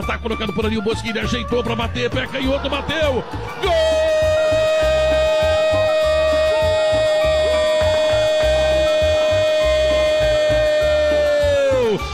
[0.00, 3.22] Tá, colocando por ali o Bosquilha, ajeitou pra bater, pé canhoto, bateu.
[3.62, 4.01] Gol!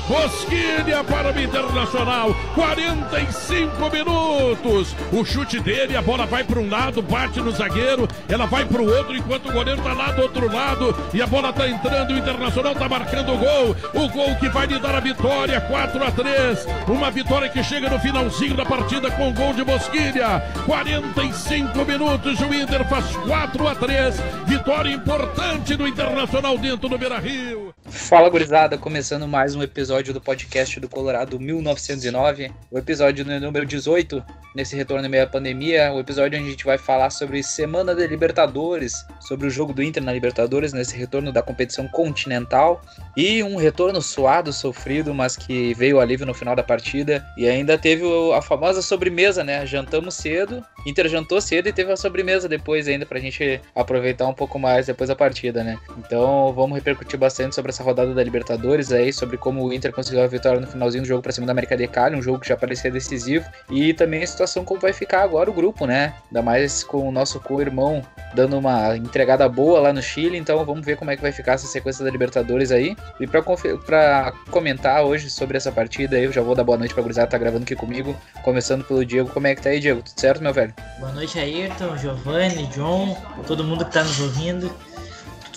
[0.09, 4.97] Bosquilha para o Internacional, 45 minutos.
[5.13, 8.81] O chute dele, a bola vai para um lado, bate no zagueiro, ela vai para
[8.81, 12.15] o outro, enquanto o goleiro está lá do outro lado e a bola está entrando.
[12.15, 16.03] O Internacional está marcando o gol, o gol que vai lhe dar a vitória, 4
[16.03, 16.67] a 3.
[16.89, 22.41] Uma vitória que chega no finalzinho da partida com o gol de Bosquilha, 45 minutos.
[22.41, 24.17] O Inter faz 4 a 3.
[24.47, 27.68] Vitória importante do Internacional dentro do Beira Rio.
[28.09, 34.25] Fala, gurizada, começando mais um episódio do podcast do Colorado 1909, o episódio número 18,
[34.57, 37.95] nesse retorno em meio à pandemia, o episódio onde a gente vai falar sobre Semana
[37.95, 42.81] da Libertadores, sobre o jogo do Inter na Libertadores, nesse retorno da competição continental,
[43.15, 47.77] e um retorno suado, sofrido, mas que veio alívio no final da partida, e ainda
[47.77, 49.67] teve a famosa sobremesa, né?
[49.67, 54.35] Jantamos cedo, Inter jantou cedo e teve a sobremesa depois ainda pra gente aproveitar um
[54.35, 55.79] pouco mais depois da partida, né?
[55.99, 60.23] Então vamos repercutir bastante sobre essa rodada da Libertadores aí, sobre como o Inter conseguiu
[60.23, 62.49] a vitória no finalzinho do jogo para cima da América de Cali, um jogo que
[62.49, 66.15] já parecia decisivo, e também a situação como vai ficar agora o grupo, né?
[66.27, 68.03] Ainda mais com o nosso co-irmão
[68.35, 71.53] dando uma entregada boa lá no Chile, então vamos ver como é que vai ficar
[71.53, 72.97] essa sequência da Libertadores aí.
[73.19, 77.29] E para comentar hoje sobre essa partida, eu já vou dar boa noite pra Gurizada,
[77.29, 79.31] tá gravando aqui comigo, começando pelo Diego.
[79.31, 80.03] Como é que tá aí, Diego?
[80.03, 80.75] Tudo certo, meu velho?
[80.99, 84.71] Boa noite, Ayrton, Giovanni, John, todo mundo que tá nos ouvindo.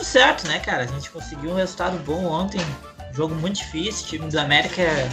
[0.01, 0.81] Tudo certo, né, cara?
[0.81, 2.59] A gente conseguiu um resultado bom ontem
[3.13, 5.07] Jogo muito difícil, time do América é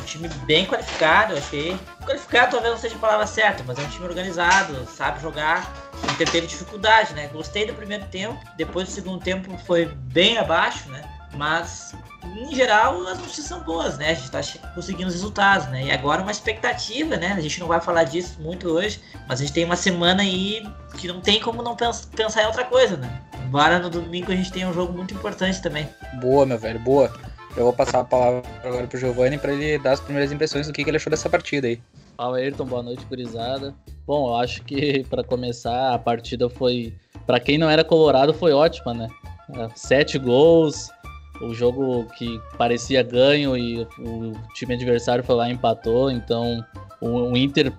[0.00, 1.78] um time bem qualificado, achei.
[2.06, 5.70] Qualificado talvez não seja a palavra certa, mas é um time organizado, sabe jogar.
[6.02, 7.28] O Inter teve dificuldade, né?
[7.34, 11.02] Gostei do primeiro tempo, depois do segundo tempo foi bem abaixo, né?
[11.34, 11.94] Mas,
[12.24, 14.12] em geral, as notícias são boas, né?
[14.12, 14.40] A gente tá
[14.74, 15.84] conseguindo os resultados, né?
[15.84, 17.34] E agora uma expectativa, né?
[17.36, 20.66] A gente não vai falar disso muito hoje, mas a gente tem uma semana aí
[20.96, 23.20] que não tem como não pensar em outra coisa, né?
[23.54, 25.88] Embora no domingo a gente tenha um jogo muito importante também.
[26.20, 27.08] Boa, meu velho, boa.
[27.56, 30.72] Eu vou passar a palavra agora pro Giovanni para ele dar as primeiras impressões do
[30.72, 31.80] que, que ele achou dessa partida aí.
[32.16, 33.72] Fala, Ayrton, boa noite, gurizada.
[34.04, 36.92] Bom, eu acho que para começar a partida foi,
[37.28, 39.06] para quem não era colorado, foi ótima, né?
[39.76, 40.90] Sete gols,
[41.40, 46.64] o jogo que parecia ganho e o time adversário foi lá e empatou, então
[47.00, 47.72] o Inter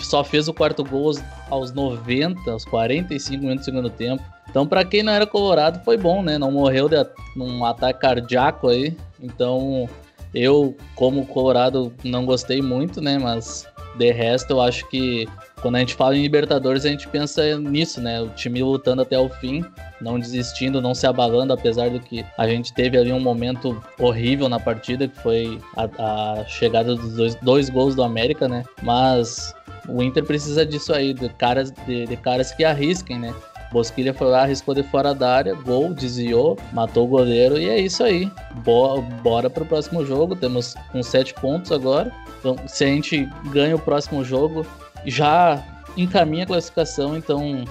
[0.00, 1.12] só fez o quarto gol
[1.50, 4.22] aos 90, aos 45 minutos do segundo tempo.
[4.48, 6.38] Então, para quem não era colorado, foi bom, né?
[6.38, 6.96] Não morreu de
[7.36, 8.96] um ataque cardíaco aí.
[9.20, 9.88] Então,
[10.32, 13.18] eu, como colorado, não gostei muito, né?
[13.18, 13.66] Mas
[13.96, 15.28] de resto, eu acho que
[15.60, 18.20] quando a gente fala em Libertadores, a gente pensa nisso, né?
[18.20, 19.64] O time lutando até o fim,
[20.00, 24.48] não desistindo, não se abalando, apesar de que a gente teve ali um momento horrível
[24.48, 28.64] na partida, que foi a, a chegada dos dois, dois gols do América, né?
[28.82, 29.54] Mas
[29.88, 33.34] o Inter precisa disso aí, de caras, de, de caras que arrisquem, né?
[33.70, 37.78] Bosquilha foi lá, arriscou de fora da área, gol, desviou, matou o goleiro e é
[37.78, 38.30] isso aí.
[38.64, 42.10] Bora, bora pro próximo jogo, temos com sete pontos agora.
[42.38, 44.66] Então, se a gente ganha o próximo jogo,
[45.04, 45.62] já
[45.96, 47.64] encaminha a classificação, então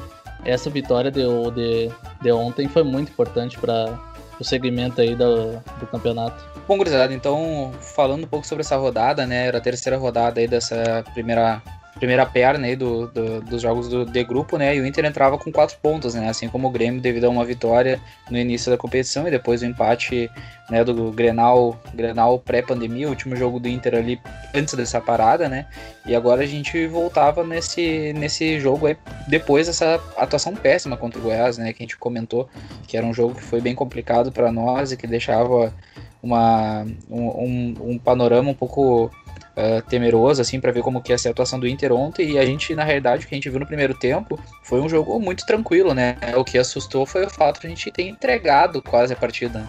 [0.46, 1.22] essa vitória de,
[1.54, 4.00] de, de ontem foi muito importante para
[4.40, 6.44] o segmento aí do, do campeonato.
[6.68, 10.48] Bom, gurizada, então falando um pouco sobre essa rodada, né, era a terceira rodada aí
[10.48, 11.62] dessa primeira
[11.98, 14.76] primeira perna aí do, do, dos jogos do, de grupo, né?
[14.76, 16.30] E o Inter entrava com quatro pontos, né?
[16.30, 18.00] Assim como o Grêmio, devido a uma vitória
[18.30, 20.30] no início da competição e depois o empate
[20.70, 24.22] né, do Grenal, Grenal pré-pandemia, o último jogo do Inter ali
[24.54, 25.68] antes dessa parada, né?
[26.06, 28.98] E agora a gente voltava nesse, nesse jogo aí,
[29.28, 31.74] depois dessa atuação péssima contra o Goiás, né?
[31.74, 32.50] Que a gente comentou
[32.88, 35.74] que era um jogo que foi bem complicado para nós e que deixava
[36.22, 39.12] uma, um, um panorama um pouco
[39.58, 42.32] uh, temeroso, assim, para ver como que ia ser a atuação do Inter ontem.
[42.32, 44.88] E a gente, na realidade, o que a gente viu no primeiro tempo foi um
[44.88, 46.18] jogo muito tranquilo, né?
[46.36, 49.68] O que assustou foi o fato de a gente ter entregado quase a partida.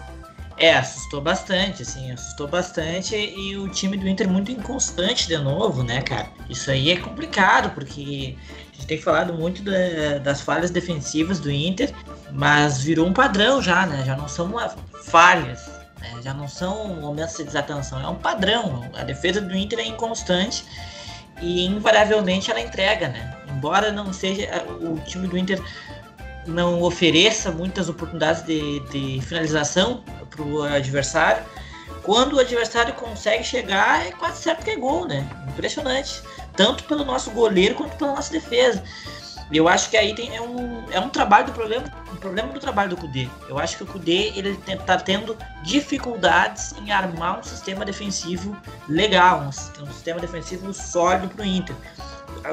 [0.57, 5.83] É, assustou bastante, assim, assustou bastante e o time do Inter muito inconstante de novo,
[5.83, 6.27] né, cara?
[6.49, 8.35] Isso aí é complicado, porque
[8.73, 11.93] a gente tem falado muito da, das falhas defensivas do Inter,
[12.33, 14.03] mas virou um padrão já, né?
[14.05, 14.53] Já não são
[15.05, 16.13] falhas, né?
[16.23, 18.89] Já não são momentos de desatenção, é um padrão.
[18.95, 20.65] A defesa do Inter é inconstante
[21.41, 23.37] e invariavelmente ela entrega, né?
[23.49, 24.47] Embora não seja
[24.81, 25.61] o time do Inter
[26.47, 31.43] não ofereça muitas oportunidades de, de finalização para o adversário,
[32.03, 35.27] quando o adversário consegue chegar, é quase certo que é gol, né?
[35.47, 36.21] Impressionante.
[36.55, 38.83] Tanto pelo nosso goleiro quanto pela nossa defesa.
[39.57, 42.59] Eu acho que aí tem, é, um, é um trabalho do problema, um problema do
[42.59, 43.27] trabalho do Kudê.
[43.47, 44.55] Eu acho que o Kudê ele
[44.85, 48.55] tá tendo dificuldades em armar um sistema defensivo
[48.87, 51.75] legal, um, um sistema defensivo sólido para o Inter.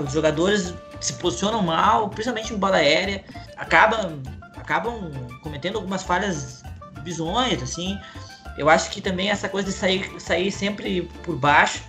[0.03, 3.23] Os jogadores se posicionam mal, principalmente em bola aérea,
[3.57, 4.23] acabam,
[4.57, 6.63] acabam cometendo algumas falhas
[7.03, 7.99] bizonhas, assim.
[8.57, 11.83] Eu acho que também essa coisa de sair, sair sempre por baixo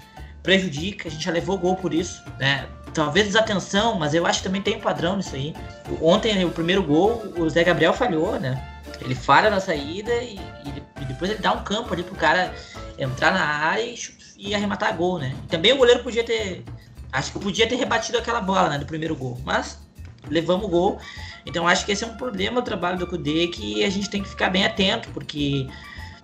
[0.43, 1.07] prejudica.
[1.07, 2.67] A gente já levou gol por isso, né?
[2.97, 5.53] Talvez desatenção, mas eu acho que também tem um padrão nisso aí.
[6.01, 8.59] Ontem, o primeiro gol, o Zé Gabriel falhou, né?
[8.99, 12.51] Ele falha na saída e, e depois ele dá um campo ali pro cara
[12.97, 13.95] entrar na área e,
[14.35, 15.35] e arrematar gol, né?
[15.47, 16.63] Também o goleiro podia ter.
[17.11, 18.79] Acho que podia ter rebatido aquela bola, né?
[18.79, 19.39] Do primeiro gol.
[19.45, 19.77] Mas
[20.27, 20.99] levamos o gol.
[21.45, 24.23] Então acho que esse é um problema do trabalho do Kudê que a gente tem
[24.23, 25.67] que ficar bem atento, porque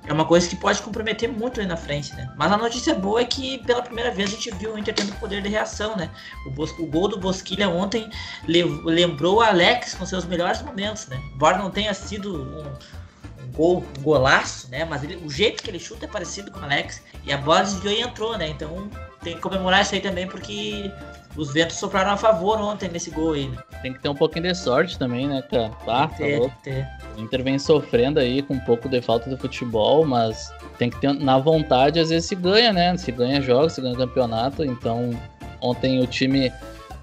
[0.05, 2.31] é uma coisa que pode comprometer muito aí na frente, né?
[2.35, 5.13] Mas a notícia boa é que pela primeira vez a gente viu o Inter tendo
[5.19, 6.09] poder de reação, né?
[6.45, 8.09] O, o gol do Bosquilha ontem
[8.45, 11.21] lembrou o Alex com seus melhores momentos, né?
[11.33, 14.83] Embora não tenha sido um, um gol, um golaço, né?
[14.83, 17.01] Mas ele, o jeito que ele chuta é parecido com o Alex.
[17.23, 18.49] E a bola desviou e entrou, né?
[18.49, 18.89] Então
[19.21, 20.91] tem que comemorar isso aí também, porque
[21.35, 23.47] os ventos sopraram a favor ontem nesse gol aí.
[23.47, 23.57] Né?
[23.81, 25.71] Tem que ter um pouquinho de sorte também, né, cara?
[25.87, 26.87] Ah, tem que ter, tá ter.
[27.17, 30.99] O Inter vem sofrendo aí com um pouco de falta de futebol, mas tem que
[30.99, 32.95] ter na vontade, às vezes se ganha, né?
[32.97, 34.63] Se ganha jogos, se ganha campeonato.
[34.63, 35.11] Então,
[35.59, 36.51] ontem o time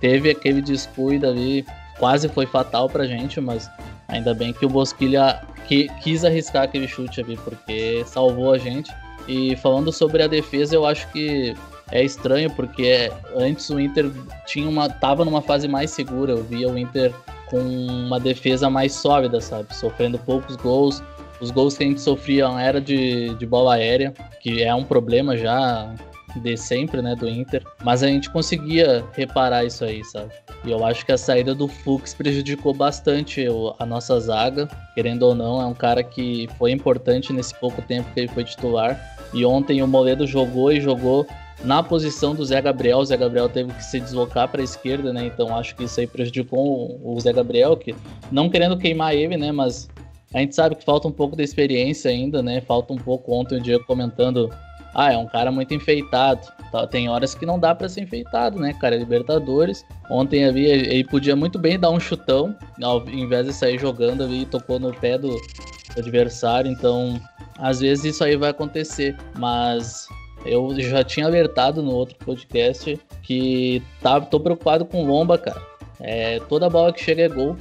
[0.00, 1.65] teve aquele descuido ali,
[1.99, 3.71] quase foi fatal pra gente, mas
[4.09, 8.93] ainda bem que o Bosquilha que, quis arriscar aquele chute ali, porque salvou a gente.
[9.29, 11.55] E falando sobre a defesa, eu acho que
[11.93, 14.11] é estranho porque antes o Inter
[14.47, 16.33] tinha uma tava numa fase mais segura.
[16.33, 17.13] Eu via o Inter
[17.47, 19.75] com uma defesa mais sólida, sabe?
[19.75, 21.03] Sofrendo poucos gols.
[21.41, 25.37] Os gols que a gente sofria era de, de bola aérea, que é um problema
[25.37, 25.93] já
[26.37, 27.65] de sempre, né, do Inter.
[27.83, 30.33] Mas a gente conseguia reparar isso aí, sabe?
[30.65, 33.47] E eu acho que a saída do Fux prejudicou bastante
[33.79, 34.69] a nossa zaga.
[34.95, 38.45] Querendo ou não, é um cara que foi importante nesse pouco tempo que ele foi
[38.45, 39.01] titular.
[39.33, 41.27] E ontem o Moledo jogou e jogou
[41.65, 42.99] na posição do Zé Gabriel.
[42.99, 45.27] O Zé Gabriel teve que se deslocar para a esquerda, né?
[45.27, 47.95] Então acho que isso aí prejudicou o Zé Gabriel, que
[48.31, 49.53] não querendo queimar ele, né?
[49.53, 49.89] Mas
[50.33, 52.61] a gente sabe que falta um pouco de experiência ainda, né?
[52.61, 53.33] Falta um pouco.
[53.33, 54.51] Ontem o Diego comentando,
[54.95, 56.47] ah, é um cara muito enfeitado.
[56.71, 58.97] Tá, tem horas que não dá para ser enfeitado, né, cara?
[58.97, 59.85] Libertadores.
[60.09, 64.47] Ontem ali ele podia muito bem dar um chutão, ao invés de sair jogando ali,
[64.47, 65.37] tocou no pé do
[65.97, 66.71] adversário.
[66.71, 67.21] Então,
[67.59, 70.09] às vezes isso aí vai acontecer, mas
[70.45, 75.61] eu já tinha alertado no outro podcast que tá, tô preocupado com Lomba, cara.
[76.01, 77.57] É, toda bola que chega é gol.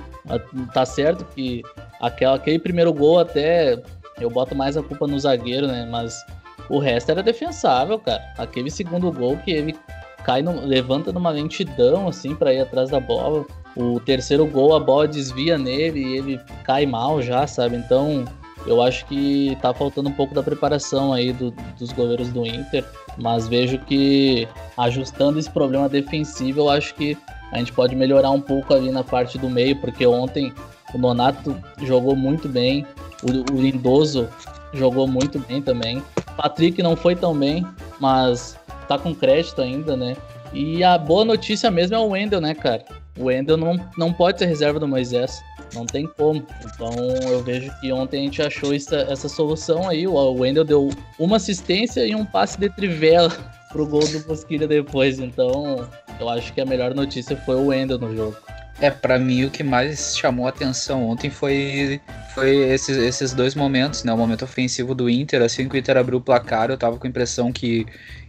[0.73, 1.61] Tá certo que
[1.99, 3.81] aquela, aquele primeiro gol até
[4.19, 5.87] eu boto mais a culpa no zagueiro, né?
[5.89, 6.23] Mas
[6.69, 8.21] o resto era defensável, cara.
[8.37, 9.75] Aquele segundo gol que ele
[10.23, 13.45] cai no, levanta numa lentidão assim para ir atrás da bola.
[13.75, 17.75] O terceiro gol a bola desvia nele e ele cai mal já, sabe?
[17.75, 18.25] Então
[18.65, 22.85] eu acho que tá faltando um pouco da preparação aí do, dos goleiros do Inter,
[23.17, 24.47] mas vejo que
[24.77, 27.17] ajustando esse problema defensivo, eu acho que
[27.51, 30.53] a gente pode melhorar um pouco ali na parte do meio, porque ontem
[30.93, 32.85] o Nonato jogou muito bem,
[33.23, 34.29] o, o Lindoso
[34.73, 36.03] jogou muito bem também.
[36.37, 37.65] Patrick não foi tão bem,
[37.99, 38.57] mas
[38.87, 40.15] tá com crédito ainda, né?
[40.53, 42.83] E a boa notícia mesmo é o Wendel, né, cara?
[43.17, 45.41] O Wendel não, não pode ser reserva do Moisés.
[45.73, 46.45] Não tem como.
[46.65, 46.91] Então
[47.29, 50.07] eu vejo que ontem a gente achou essa, essa solução aí.
[50.07, 53.29] O Wendel deu uma assistência e um passe de trivela
[53.71, 55.19] pro gol do Bosquilha depois.
[55.19, 55.87] Então
[56.19, 58.37] eu acho que a melhor notícia foi o Wendel no jogo.
[58.81, 61.99] É, para mim o que mais chamou a atenção ontem foi,
[62.33, 64.13] foi esses, esses dois momentos, né?
[64.13, 67.05] O momento ofensivo do Inter, assim que o Inter abriu o placar, eu tava com
[67.05, 67.85] a impressão que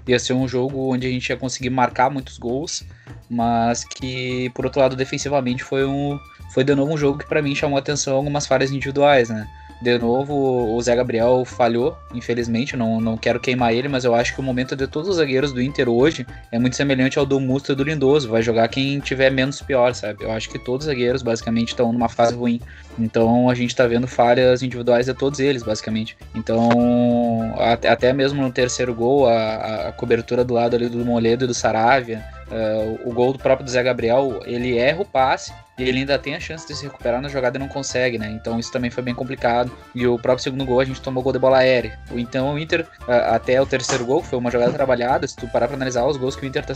[0.08, 2.84] ia ser um jogo onde a gente ia conseguir marcar muitos gols,
[3.28, 6.18] mas que, por outro lado, defensivamente foi um,
[6.52, 9.48] foi de novo um jogo que para mim chamou atenção algumas falhas individuais, né?
[9.80, 10.34] De novo,
[10.74, 14.42] o Zé Gabriel falhou, infelizmente, não, não quero queimar ele, mas eu acho que o
[14.42, 17.74] momento de todos os zagueiros do Inter hoje é muito semelhante ao do Musto e
[17.74, 18.28] do Lindoso.
[18.28, 20.22] Vai jogar quem tiver menos pior, sabe?
[20.22, 22.60] Eu acho que todos os zagueiros basicamente estão numa fase ruim.
[22.98, 26.14] Então a gente tá vendo falhas individuais de todos eles, basicamente.
[26.34, 31.48] Então, até mesmo no terceiro gol, a, a cobertura do lado ali do Moledo e
[31.48, 36.00] do Saravia, uh, o gol do próprio Zé Gabriel, ele erra o passe, e ele
[36.00, 38.30] ainda tem a chance de se recuperar na jogada e não consegue, né?
[38.30, 39.70] Então isso também foi bem complicado.
[39.94, 41.98] E o próprio segundo gol a gente tomou gol de bola aérea.
[42.12, 45.26] Então o Inter, até o terceiro gol, foi uma jogada trabalhada.
[45.26, 46.74] Se tu parar pra analisar os gols que o Inter tá,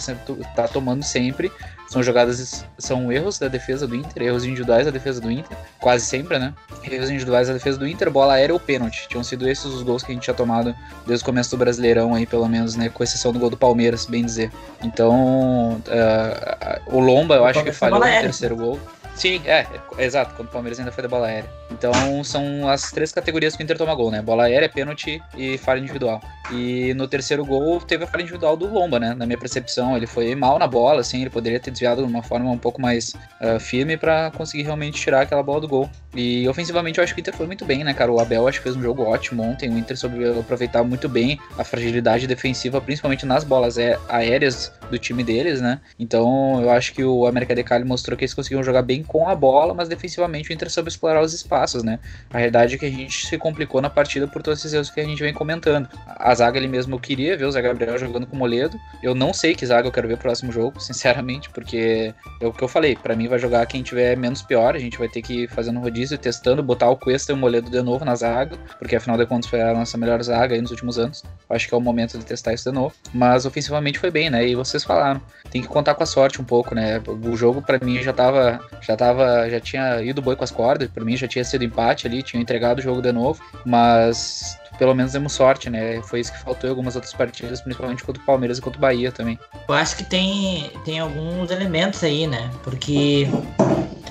[0.56, 1.52] tá tomando sempre,
[1.88, 6.06] são jogadas, são erros da defesa do Inter, erros individuais da defesa do Inter, quase
[6.06, 6.54] sempre, né?
[6.82, 9.06] Erros individuais da defesa do Inter, bola aérea ou pênalti.
[9.08, 10.74] Tinham sido esses os gols que a gente tinha tomado
[11.06, 12.88] desde o começo do Brasileirão aí, pelo menos, né?
[12.88, 14.50] Com exceção do gol do Palmeiras, bem dizer.
[14.82, 18.80] Então, uh, o Lomba eu acho que falhou no terceiro gol.
[19.14, 19.66] Sim, é,
[19.96, 21.48] é, exato, quando o Palmeiras ainda foi da bola aérea.
[21.70, 24.20] Então são as três categorias que o Inter toma gol, né?
[24.20, 26.20] Bola aérea, pênalti e falha individual.
[26.52, 29.14] E no terceiro gol teve a falha individual do Lomba, né?
[29.14, 32.22] Na minha percepção, ele foi mal na bola, assim, ele poderia ter desviado de uma
[32.22, 35.88] forma um pouco mais uh, firme para conseguir realmente tirar aquela bola do gol.
[36.14, 38.12] E ofensivamente eu acho que o Inter foi muito bem, né, cara?
[38.12, 41.38] O Abel acho que fez um jogo ótimo ontem, o Inter soube aproveitar muito bem
[41.56, 43.76] a fragilidade defensiva, principalmente nas bolas
[44.08, 45.80] aéreas do time deles, né?
[45.98, 49.28] Então eu acho que o América de Cali mostrou que eles conseguiam jogar bem com
[49.28, 51.98] a bola, mas defensivamente o Inter soube explorar os espaços, né?
[52.30, 55.00] A realidade é que a gente se complicou na partida por todos esses erros que
[55.00, 55.88] a gente vem comentando.
[56.06, 58.78] A zaga ele mesmo queria ver o Zé Gabriel jogando com o Moledo.
[59.02, 62.52] Eu não sei que zaga eu quero ver o próximo jogo, sinceramente, porque é o
[62.52, 65.22] que eu falei, para mim vai jogar quem tiver menos pior, a gente vai ter
[65.22, 68.14] que ir fazendo um rodízio, testando, botar o Cuesta e o Moledo de novo na
[68.14, 71.22] zaga, porque afinal de contas foi a nossa melhor zaga aí nos últimos anos.
[71.48, 72.94] Acho que é o momento de testar isso de novo.
[73.12, 74.46] Mas ofensivamente foi bem, né?
[74.46, 75.20] E vocês falaram,
[75.50, 77.00] tem que contar com a sorte um pouco, né?
[77.06, 80.88] O jogo para mim já tava, já tava, já tinha ido boi com as cordas,
[80.88, 84.94] para mim já tinha sido empate ali, tinha entregado o jogo de novo, mas pelo
[84.94, 86.00] menos demos sorte, né?
[86.02, 88.80] Foi isso que faltou em algumas outras partidas, principalmente contra o Palmeiras e contra o
[88.80, 89.38] Bahia também.
[89.68, 92.50] Eu acho que tem, tem alguns elementos aí, né?
[92.62, 93.28] Porque,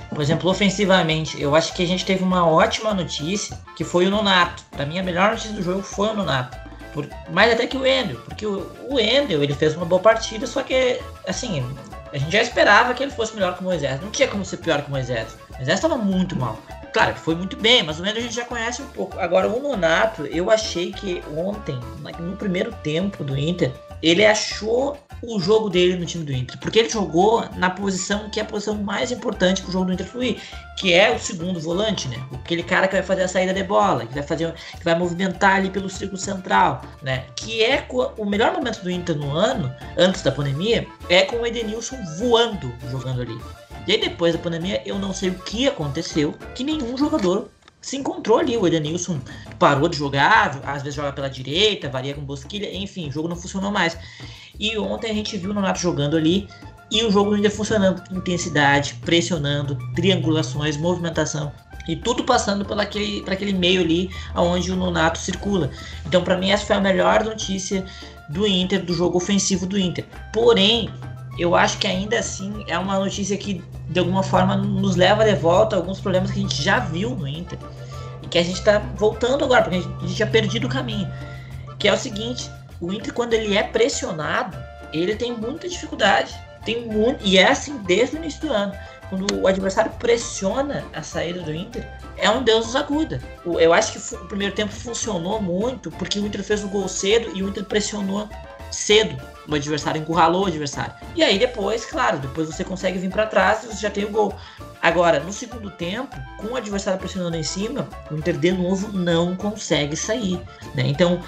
[0.09, 4.09] por exemplo, ofensivamente, eu acho que a gente teve uma ótima notícia, que foi o
[4.09, 4.63] Nonato.
[4.71, 6.57] Pra mim, a melhor notícia do jogo foi o Nonato.
[6.93, 10.45] Por, mais até que o Endel, porque o, o Endel, ele fez uma boa partida,
[10.45, 11.65] só que, assim,
[12.13, 13.99] a gente já esperava que ele fosse melhor que o Moisés.
[13.99, 15.35] Não tinha como ser pior que o Moisés.
[15.49, 16.59] O Moisés estava muito mal.
[16.93, 19.19] Claro, foi muito bem, mas o Endel a gente já conhece um pouco.
[19.19, 21.79] Agora, o Nonato, eu achei que ontem,
[22.19, 23.71] no primeiro tempo do Inter,
[24.03, 28.41] ele achou o jogo dele no time do Inter, porque ele jogou na posição que
[28.41, 30.37] é a posição mais importante para o jogo do Inter fluir,
[30.77, 32.21] que é o segundo volante, né?
[32.33, 35.55] Aquele cara que vai fazer a saída de bola, que vai fazer, que vai movimentar
[35.55, 37.23] ali pelo círculo central, né?
[37.37, 41.47] Que é o melhor momento do Inter no ano, antes da pandemia, é com o
[41.47, 43.39] Edenilson voando, jogando ali.
[43.87, 47.49] E aí depois da pandemia, eu não sei o que aconteceu, que nenhum jogador
[47.83, 48.57] se encontrou ali.
[48.57, 49.19] O Edenilson
[49.59, 53.35] parou de jogar, às vezes joga pela direita, varia com bosquilha, enfim, o jogo não
[53.35, 53.95] funcionou mais.
[54.59, 56.47] E ontem a gente viu o Nonato jogando ali
[56.89, 61.51] e o jogo ainda funcionando, intensidade, pressionando, triangulações, movimentação
[61.87, 65.69] e tudo passando por aquele, aquele meio ali onde o Nonato circula.
[66.05, 67.85] Então, para mim, essa foi a melhor notícia
[68.29, 70.05] do Inter, do jogo ofensivo do Inter.
[70.31, 70.89] Porém,
[71.37, 75.35] eu acho que ainda assim é uma notícia que de alguma forma nos leva de
[75.35, 77.57] volta a alguns problemas que a gente já viu no Inter
[78.21, 81.11] e que a gente está voltando agora, porque a gente, tinha perdido o caminho.
[81.79, 82.49] Que é o seguinte:
[82.79, 84.57] o Inter, quando ele é pressionado,
[84.91, 86.33] ele tem muita dificuldade.
[86.63, 88.73] Tem muito, e é assim desde o início do ano.
[89.09, 91.85] Quando o adversário pressiona a saída do Inter,
[92.17, 93.21] é um Deus nos acuda.
[93.45, 97.31] Eu acho que o primeiro tempo funcionou muito porque o Inter fez o gol cedo
[97.35, 98.29] e o Inter pressionou
[98.73, 100.93] cedo o adversário, encurralou o adversário.
[101.15, 104.09] E aí depois, claro, depois você consegue vir para trás e você já tem o
[104.09, 104.33] gol.
[104.81, 109.35] Agora, no segundo tempo, com o adversário pressionando em cima, o Inter de novo não
[109.35, 110.39] consegue sair.
[110.75, 110.83] Né?
[110.87, 111.21] Então,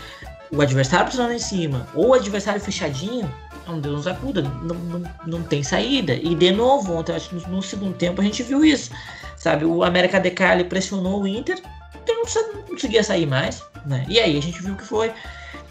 [0.52, 3.34] o adversário pressionando em cima ou o adversário fechadinho,
[3.68, 6.14] não Deus nos acuda, não, não, não tem saída.
[6.14, 8.92] E de novo, ontem, acho que no, segundo tempo a gente viu isso.
[9.36, 11.62] Sabe, o América de Cali pressionou o Inter,
[12.08, 13.64] ele não, não conseguia sair mais.
[13.86, 14.06] Né?
[14.08, 15.12] E aí a gente viu o que foi.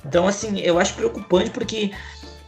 [0.04, 1.92] Então, assim, eu acho preocupante porque,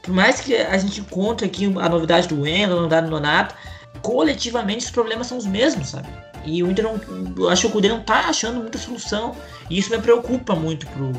[0.03, 3.55] por mais que a gente encontre aqui a novidade do Wendel, a novidade do Nonato,
[4.03, 6.09] coletivamente os problemas são os mesmos, sabe?
[6.45, 7.01] E o Inter não,
[7.37, 9.35] eu acho que o Cudê não tá achando muita solução.
[9.69, 11.13] E isso me preocupa muito pro,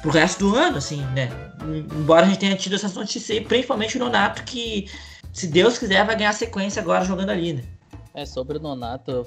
[0.00, 1.30] pro resto do ano, assim, né?
[1.62, 4.90] Embora a gente tenha tido essas notícias aí, principalmente o Nonato, que,
[5.32, 7.62] se Deus quiser, vai ganhar sequência agora jogando ali, né?
[8.14, 9.26] É, sobre o Nonato,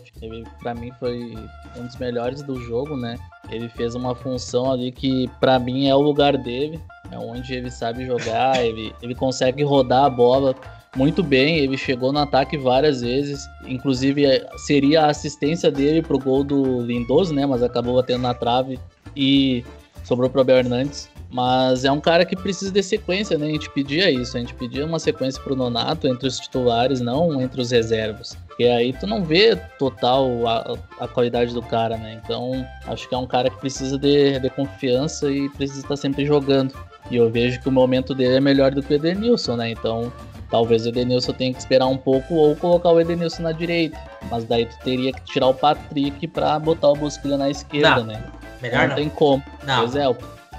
[0.60, 1.36] pra mim foi
[1.76, 3.18] um dos melhores do jogo, né?
[3.50, 6.80] Ele fez uma função ali que para mim é o lugar dele,
[7.12, 10.56] é onde ele sabe jogar, ele, ele consegue rodar a bola
[10.96, 16.18] muito bem, ele chegou no ataque várias vezes, inclusive é, seria a assistência dele pro
[16.18, 17.46] gol do Lindoso, né?
[17.46, 18.80] Mas acabou batendo na trave
[19.16, 19.64] e
[20.04, 21.10] sobrou pro Abel Hernandes.
[21.30, 23.48] Mas é um cara que precisa de sequência, né?
[23.48, 27.42] A gente pedia isso, a gente pedia uma sequência pro Nonato entre os titulares, não
[27.42, 28.38] entre os reservas.
[28.48, 32.22] Porque aí tu não vê total a, a qualidade do cara, né?
[32.24, 36.26] Então, acho que é um cara que precisa de, de confiança e precisa estar sempre
[36.26, 36.74] jogando.
[37.12, 39.72] E eu vejo que o momento dele é melhor do que o Edenilson, né?
[39.72, 40.12] Então,
[40.50, 43.98] talvez o Edenilson tenha que esperar um pouco ou colocar o Edenilson na direita.
[44.32, 48.06] Mas daí tu teria que tirar o Patrick pra botar o Bosquilha na esquerda, não,
[48.06, 48.24] né?
[48.62, 49.44] Melhor não, não tem como.
[49.66, 49.80] Não.
[49.82, 50.16] Pois é, o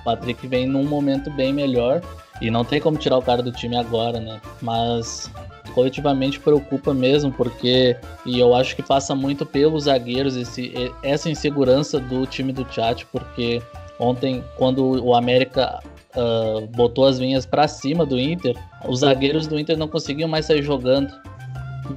[0.07, 2.01] Patrick vem num momento bem melhor.
[2.41, 4.41] E não tem como tirar o cara do time agora, né?
[4.63, 5.31] Mas
[5.75, 10.73] coletivamente preocupa mesmo, porque e eu acho que passa muito pelos zagueiros esse,
[11.03, 13.61] essa insegurança do time do chat, porque
[13.99, 15.83] ontem, quando o América
[16.15, 20.47] uh, botou as vinhas para cima do Inter, os zagueiros do Inter não conseguiam mais
[20.47, 21.13] sair jogando.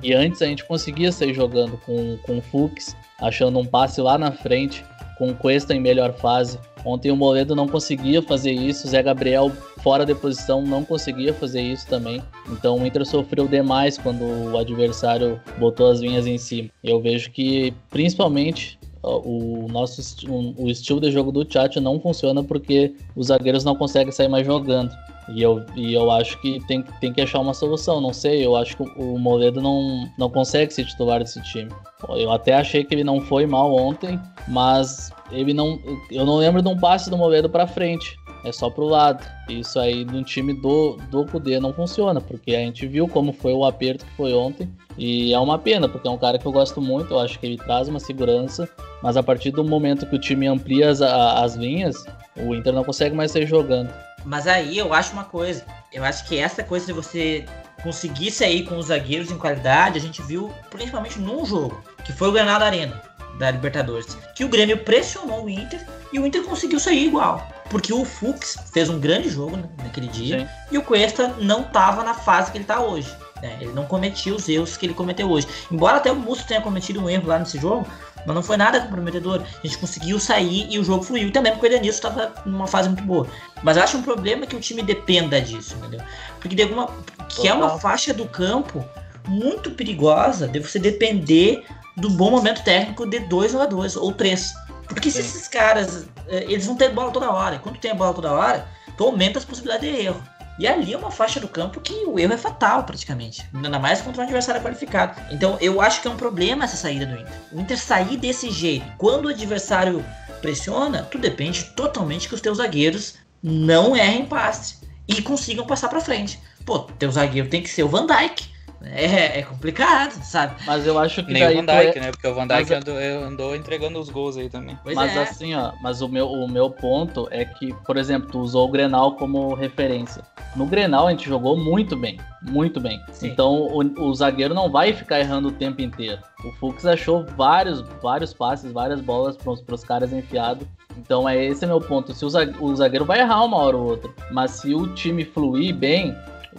[0.04, 4.18] E antes a gente conseguia sair jogando com, com o Fux, achando um passe lá
[4.18, 4.84] na frente,
[5.19, 6.57] com o Cuesta em melhor fase.
[6.85, 9.51] Ontem o Moledo não conseguia fazer isso, o Zé Gabriel
[9.83, 12.23] fora de posição não conseguia fazer isso também.
[12.49, 16.69] Então o Inter sofreu demais quando o adversário botou as linhas em cima.
[16.81, 22.93] Eu vejo que principalmente o nosso o estilo de jogo do Tchatcho não funciona porque
[23.15, 24.91] os zagueiros não conseguem sair mais jogando.
[25.36, 28.01] E eu, e eu acho que tem, tem que achar uma solução.
[28.01, 31.71] Não sei, eu acho que o Moledo não, não consegue ser titular desse time.
[32.09, 35.79] Eu até achei que ele não foi mal ontem, mas ele não.
[36.09, 38.17] Eu não lembro de um passe do Moledo para frente.
[38.45, 39.25] É só pro lado.
[39.50, 43.53] Isso aí no time do, do Kudê não funciona, porque a gente viu como foi
[43.53, 44.69] o aperto que foi ontem.
[44.98, 47.45] E é uma pena, porque é um cara que eu gosto muito, eu acho que
[47.45, 48.67] ele traz uma segurança,
[49.01, 52.05] mas a partir do momento que o time amplia as, as linhas,
[52.38, 53.89] o Inter não consegue mais sair jogando.
[54.25, 55.65] Mas aí eu acho uma coisa.
[55.91, 57.45] Eu acho que essa coisa de você
[57.81, 62.27] conseguir sair com os zagueiros em qualidade, a gente viu principalmente num jogo, que foi
[62.29, 63.01] o Granada Arena
[63.38, 67.47] da Libertadores, que o Grêmio pressionou o Inter e o Inter conseguiu sair igual.
[67.69, 70.47] Porque o Fux fez um grande jogo né, naquele dia Sim.
[70.71, 73.09] e o Cuesta não estava na fase que ele está hoje.
[73.41, 73.57] Né?
[73.61, 75.47] Ele não cometia os erros que ele cometeu hoje.
[75.71, 77.88] Embora até o Musto tenha cometido um erro lá nesse jogo,
[78.25, 79.41] mas não foi nada comprometedor.
[79.41, 81.27] A gente conseguiu sair e o jogo fluiu.
[81.27, 83.27] E também porque o Edenilson estava numa fase muito boa.
[83.63, 86.01] Mas acho um problema que o time dependa disso, entendeu?
[86.39, 86.89] Porque de alguma.
[87.27, 88.83] Que é uma faixa do campo
[89.27, 91.63] muito perigosa de você depender
[91.95, 94.53] do bom momento técnico de dois jogadores, ou três.
[94.88, 96.05] Porque se esses caras.
[96.27, 97.55] Eh, eles vão ter bola toda hora.
[97.55, 100.21] E quando tem a bola toda hora, tu aumenta as possibilidades de erro.
[100.60, 103.48] E ali é uma faixa do campo que o erro é fatal, praticamente.
[103.54, 105.20] Ainda mais contra um adversário qualificado.
[105.32, 107.34] Então eu acho que é um problema essa saída do Inter.
[107.54, 110.04] O Inter sair desse jeito, quando o adversário
[110.42, 116.01] pressiona, tu depende totalmente que os teus zagueiros não errem passe e consigam passar para
[116.01, 116.38] frente.
[116.66, 120.55] Pô, teu zagueiro tem que ser o Van Dijk é, é complicado, sabe?
[120.65, 121.33] Mas eu acho que.
[121.33, 122.01] Nem o Van Dijk, é...
[122.01, 122.12] né?
[122.12, 124.77] Porque o Van Dijk andou, andou, entregando os gols aí também.
[124.83, 125.24] Pois mas é.
[125.24, 128.71] assim, ó, mas o meu, o meu ponto é que, por exemplo, tu usou o
[128.71, 130.23] Grenal como referência.
[130.56, 133.01] No Grenal a gente jogou muito bem, muito bem.
[133.12, 133.27] Sim.
[133.27, 136.21] Então o, o, zagueiro não vai ficar errando o tempo inteiro.
[136.45, 140.65] O Fux achou vários, vários passes, várias bolas para os caras enfiados.
[140.97, 142.13] Então é esse é meu ponto.
[142.13, 146.15] Se o zagueiro vai errar uma hora ou outra, mas se o time fluir bem,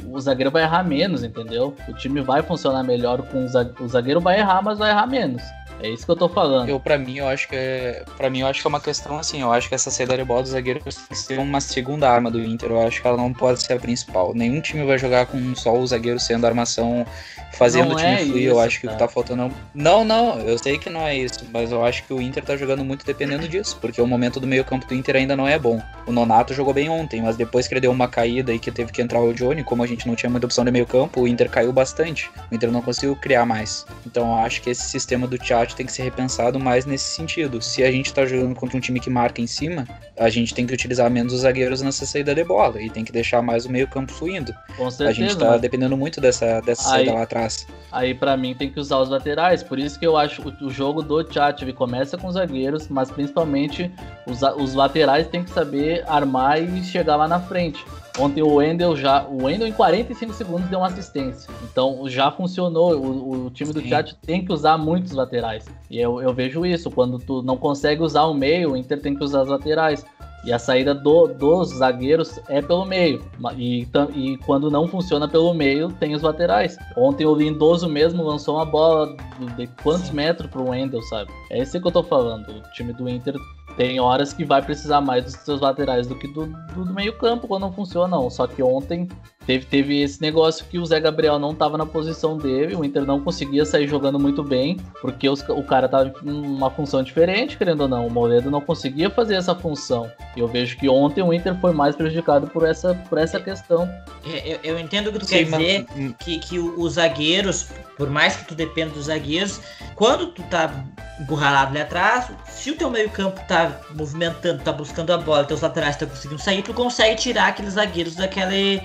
[0.07, 1.75] o zagueiro vai errar menos, entendeu?
[1.89, 5.43] O time vai funcionar melhor com o zagueiro, vai errar, mas vai errar menos.
[5.83, 6.69] É isso que eu tô falando.
[6.69, 8.05] Eu, pra mim, eu acho que é.
[8.17, 10.25] Pra mim, eu acho que é uma questão assim, eu acho que essa saída de
[10.25, 12.71] bola do zagueiro tem que ser uma segunda arma do Inter.
[12.71, 14.35] Eu acho que ela não pode ser a principal.
[14.35, 17.07] Nenhum time vai jogar com só o zagueiro sendo a armação
[17.53, 18.43] fazendo não o time é fluir.
[18.43, 19.53] Isso, eu acho que o que tá faltando.
[19.75, 22.57] Não, não, eu sei que não é isso, mas eu acho que o Inter tá
[22.57, 25.81] jogando muito dependendo disso, porque o momento do meio-campo do Inter ainda não é bom.
[26.07, 28.93] O Nonato jogou bem ontem, mas depois que ele deu uma caída e que teve
[28.93, 31.51] que entrar o Johnny, como a gente não tinha muita opção de meio-campo, o Inter
[31.51, 32.31] caiu bastante.
[32.51, 33.85] O Inter não conseguiu criar mais.
[34.07, 35.39] Então eu acho que esse sistema do
[35.75, 37.61] tem que ser repensado mais nesse sentido.
[37.61, 39.87] Se a gente tá jogando contra um time que marca em cima,
[40.19, 43.13] a gente tem que utilizar menos os zagueiros nessa saída de bola e tem que
[43.13, 44.53] deixar mais o meio-campo fluindo.
[44.77, 47.67] Com certeza, a gente tá dependendo muito dessa, dessa aí, saída lá atrás.
[47.91, 50.71] Aí para mim tem que usar os laterais, por isso que eu acho o, o
[50.71, 53.91] jogo do Tchatchovi começa com os zagueiros, mas principalmente
[54.27, 57.85] os, os laterais tem que saber armar e chegar lá na frente.
[58.19, 59.25] Ontem o Wendel já.
[59.25, 61.51] O Wendel em 45 segundos deu uma assistência.
[61.65, 62.97] Então já funcionou.
[62.97, 65.67] O, o time do chat tem que usar muitos laterais.
[65.91, 66.91] E eu, eu vejo isso.
[66.91, 70.05] Quando tu não consegue usar o meio, o Inter tem que usar as laterais.
[70.43, 73.23] E a saída do, dos zagueiros é pelo meio.
[73.57, 76.79] E, e quando não funciona pelo meio, tem os laterais.
[76.97, 79.15] Ontem o Lindoso mesmo lançou uma bola
[79.57, 81.31] de, quantos metros pro Wendel, sabe?
[81.51, 82.49] É isso que eu tô falando.
[82.49, 83.35] O time do Inter
[83.77, 87.47] tem horas que vai precisar mais dos seus laterais do que do, do, do meio-campo
[87.47, 88.29] quando não funciona, não.
[88.31, 89.09] Só que ontem
[89.47, 93.05] teve, teve esse negócio que o Zé Gabriel não estava na posição dele, o Inter
[93.05, 97.57] não conseguia sair jogando muito bem, porque os, o cara estava em uma função diferente,
[97.57, 98.07] querendo ou não.
[98.07, 100.11] O Moledo não conseguia fazer essa função.
[100.37, 103.89] E eu vejo que ontem o Inter foi mais prejudicado por essa, por essa questão.
[104.27, 106.15] É, eu, eu entendo o que tu Sim, quer dizer, mas...
[106.19, 109.61] que, que os zagueiros, por mais que tu dependa dos zagueiros,
[109.95, 110.73] quando tu tá
[111.21, 115.61] encurralado ali atrás, se o teu meio campo tá movimentando, tá buscando a bola, teus
[115.61, 118.83] laterais estão conseguindo sair, tu consegue tirar aqueles zagueiros daquele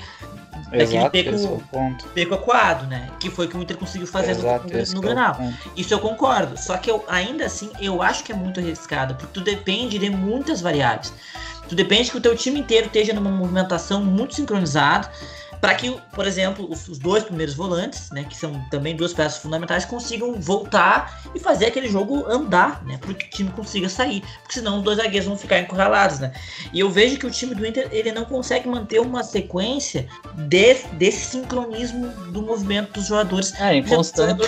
[0.71, 3.09] daquele beco, é beco acuado, né?
[3.19, 5.37] Que foi que o Inter conseguiu fazer Exato, no, no, no Granal.
[5.39, 6.57] É Isso eu concordo.
[6.57, 10.09] Só que eu ainda assim eu acho que é muito arriscado, porque tu depende de
[10.09, 11.13] muitas variáveis.
[11.67, 15.09] Tu depende que o teu time inteiro esteja numa movimentação muito sincronizada
[15.65, 19.83] para que, por exemplo, os, dois primeiros volantes, né, que são também duas peças fundamentais,
[19.83, 24.53] consigam voltar e fazer aquele jogo andar, né, para que o time consiga sair, porque
[24.53, 26.33] senão os dois zagueiros vão ficar encurralados, né.
[26.71, 30.75] E eu vejo que o time do Inter ele não consegue manter uma sequência de,
[30.93, 34.45] desse sincronismo do movimento dos jogadores, é, inconstante.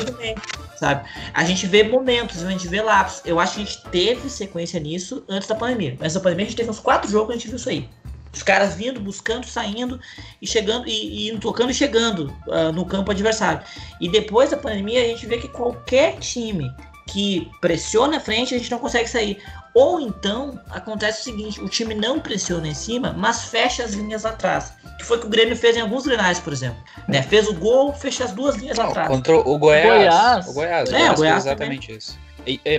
[0.77, 1.09] Sabe?
[1.33, 3.23] A gente vê momentos, a gente vê lapsos.
[3.25, 5.97] Eu acho que a gente teve sequência nisso antes da pandemia.
[5.99, 7.89] Antes da pandemia a gente teve uns quatro jogos que a gente viu isso aí.
[8.37, 9.99] Os caras vindo, buscando, saindo
[10.39, 13.61] e chegando e, e tocando e chegando uh, no campo adversário.
[13.99, 16.71] E depois da pandemia a gente vê que qualquer time
[17.07, 19.41] que pressiona a frente a gente não consegue sair.
[19.73, 24.23] Ou então acontece o seguinte: o time não pressiona em cima, mas fecha as linhas
[24.23, 24.73] atrás.
[24.99, 26.77] Que foi o que o Grêmio fez em alguns grenais, por exemplo.
[27.07, 27.23] Né?
[27.23, 29.07] Fez o gol, fecha as duas linhas não, atrás.
[29.07, 29.85] Contra o Goiás.
[29.85, 30.47] O Goiás.
[30.47, 31.97] O Goiás, é, o Goiás exatamente também.
[31.97, 32.26] isso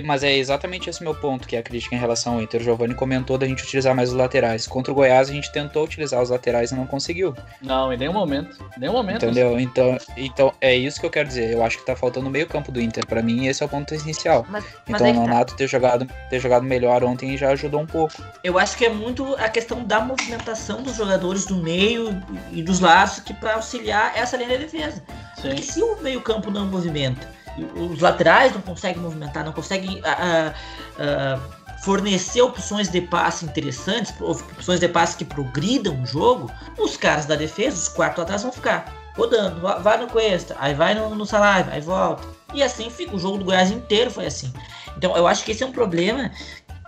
[0.03, 2.61] mas é exatamente esse meu ponto, que é a crítica em relação ao Inter.
[2.61, 4.67] O Giovanni comentou da gente utilizar mais os laterais.
[4.67, 7.35] Contra o Goiás, a gente tentou utilizar os laterais e não conseguiu.
[7.61, 8.57] Não, em nenhum momento.
[8.75, 9.25] Em nenhum momento.
[9.25, 9.59] Entendeu?
[9.59, 11.53] Então, então é isso que eu quero dizer.
[11.53, 13.05] Eu acho que tá faltando o meio campo do Inter.
[13.05, 14.45] Para mim, esse é o ponto essencial.
[14.49, 15.57] Mas, então, é o Nonato tá.
[15.57, 18.21] ter, jogado, ter jogado melhor ontem já ajudou um pouco.
[18.43, 22.09] Eu acho que é muito a questão da movimentação dos jogadores do meio
[22.51, 25.03] e dos lados que para auxiliar essa linha de defesa.
[25.35, 25.49] Sim.
[25.49, 27.38] Porque se o meio campo não movimenta
[27.75, 30.51] os laterais não conseguem movimentar, não conseguem uh,
[30.97, 37.25] uh, fornecer opções de passe interessantes, opções de passe que progridam o jogo, os caras
[37.25, 41.25] da defesa, os quatro atrás vão ficar rodando, vai no Cuesta, aí vai no, no
[41.25, 42.27] Salaiva, aí volta.
[42.53, 44.51] E assim fica, o jogo do Goiás inteiro foi assim.
[44.97, 46.31] Então eu acho que esse é um problema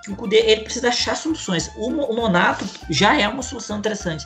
[0.04, 1.72] que o Cudê ele precisa achar soluções.
[1.76, 4.26] O, o Monato já é uma solução interessante,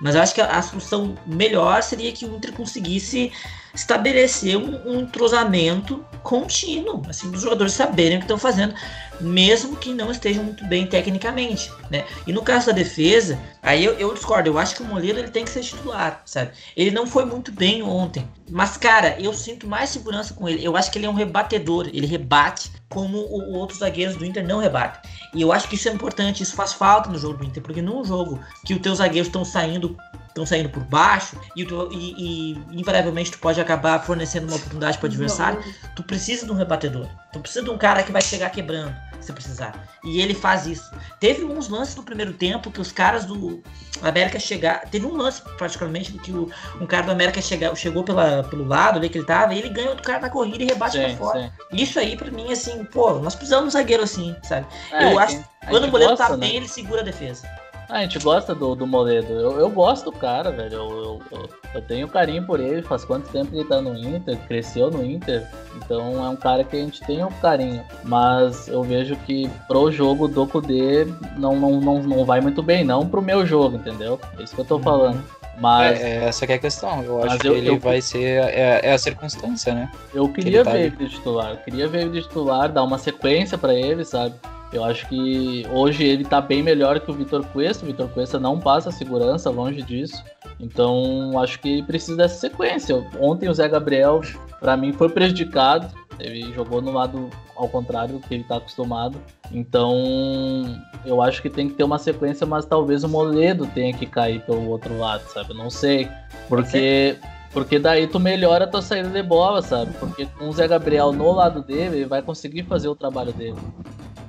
[0.00, 3.32] mas eu acho que a, a solução melhor seria que o Inter conseguisse
[3.74, 8.74] estabelecer um, um entrosamento contínuo, assim, dos jogadores saberem o que estão fazendo,
[9.20, 12.04] mesmo que não estejam muito bem tecnicamente, né?
[12.26, 15.30] E no caso da defesa, aí eu, eu discordo, eu acho que o Moleiro ele
[15.30, 16.52] tem que ser titular, sabe?
[16.76, 20.64] Ele não foi muito bem ontem, mas cara, eu sinto mais segurança com ele.
[20.64, 24.46] Eu acho que ele é um rebatedor, ele rebate como o, outros zagueiros do Inter
[24.46, 25.10] não rebatem.
[25.34, 27.82] E eu acho que isso é importante, isso faz falta no jogo do Inter, porque
[27.82, 29.96] num jogo que os teus zagueiros estão saindo
[30.34, 34.98] estão saindo por baixo e, tu, e, e, invariavelmente tu pode acabar fornecendo uma oportunidade
[34.98, 35.62] para o adversário,
[35.94, 37.06] tu precisa de um rebatedor.
[37.32, 39.88] Tu precisa de um cara que vai chegar quebrando, se precisar.
[40.02, 40.90] E ele faz isso.
[41.20, 43.62] Teve uns lances no primeiro tempo que os caras do
[44.02, 44.86] América chegaram.
[44.88, 48.98] Teve um lance, particularmente, que o, um cara do América chega, chegou pela, pelo lado
[48.98, 51.16] ali que ele tava, e ele ganha outro cara na corrida e rebate sim, pra
[51.16, 51.42] fora.
[51.42, 51.82] Sim.
[51.82, 54.66] Isso aí, pra mim, assim, pô, nós precisamos de um zagueiro assim, sabe?
[54.90, 56.36] É, Eu acho que quando o goleiro tá né?
[56.36, 57.48] bem, ele segura a defesa.
[57.88, 59.32] Ah, a gente gosta do, do Moledo.
[59.32, 60.74] Eu, eu gosto do cara, velho.
[60.74, 62.82] Eu, eu, eu, tenho carinho por ele.
[62.82, 64.38] Faz quanto tempo ele tá no Inter?
[64.46, 65.46] Cresceu no Inter.
[65.76, 67.82] Então é um cara que a gente tem um carinho.
[68.04, 72.84] Mas eu vejo que pro jogo do Kudê não, não, não, não vai muito bem.
[72.84, 74.18] Não pro meu jogo, entendeu?
[74.38, 75.22] É isso que eu tô falando.
[75.58, 77.02] Mas é, é essa que é a questão.
[77.02, 78.42] Eu acho que ele eu, vai ser.
[78.42, 79.90] É, é, a circunstância, né?
[80.12, 81.50] Eu queria ele tá ver ele de titular.
[81.50, 84.34] Eu queria ver ele de titular, dar uma sequência para ele, sabe?
[84.74, 87.84] Eu acho que hoje ele tá bem melhor que o Vitor Cuesta.
[87.84, 90.20] O Vitor Cuesta não passa segurança, longe disso.
[90.58, 92.96] Então, acho que precisa dessa sequência.
[93.20, 94.20] Ontem o Zé Gabriel,
[94.58, 95.86] para mim, foi prejudicado.
[96.18, 99.16] Ele jogou no lado ao contrário do que ele está acostumado.
[99.52, 104.06] Então, eu acho que tem que ter uma sequência, mas talvez o Moledo tenha que
[104.06, 105.50] cair pelo outro lado, sabe?
[105.50, 106.08] Eu não sei.
[106.48, 107.16] Porque,
[107.52, 109.92] porque daí tu melhora a tua saída de bola, sabe?
[110.00, 113.56] Porque com o Zé Gabriel no lado dele, ele vai conseguir fazer o trabalho dele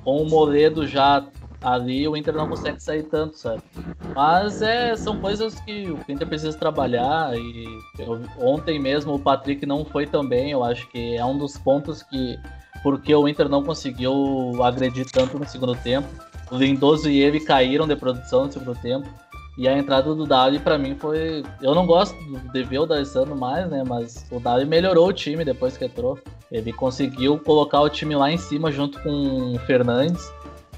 [0.05, 1.25] com o Moledo já
[1.61, 3.61] ali, o Inter não consegue sair tanto, sabe?
[4.15, 7.65] Mas é, são coisas que o Inter precisa trabalhar e
[7.97, 11.57] eu, ontem mesmo o Patrick não foi tão bem, eu acho que é um dos
[11.57, 12.39] pontos que
[12.83, 16.07] porque o Inter não conseguiu agredir tanto no segundo tempo.
[16.51, 19.09] O Lindoso e ele caíram de produção no segundo tempo.
[19.57, 21.43] E a entrada do Dali para mim foi.
[21.61, 22.15] Eu não gosto
[22.53, 23.83] ver o D'Alessandro mais, né?
[23.87, 26.19] Mas o Dali melhorou o time depois que entrou.
[26.51, 30.29] Ele conseguiu colocar o time lá em cima junto com o Fernandes.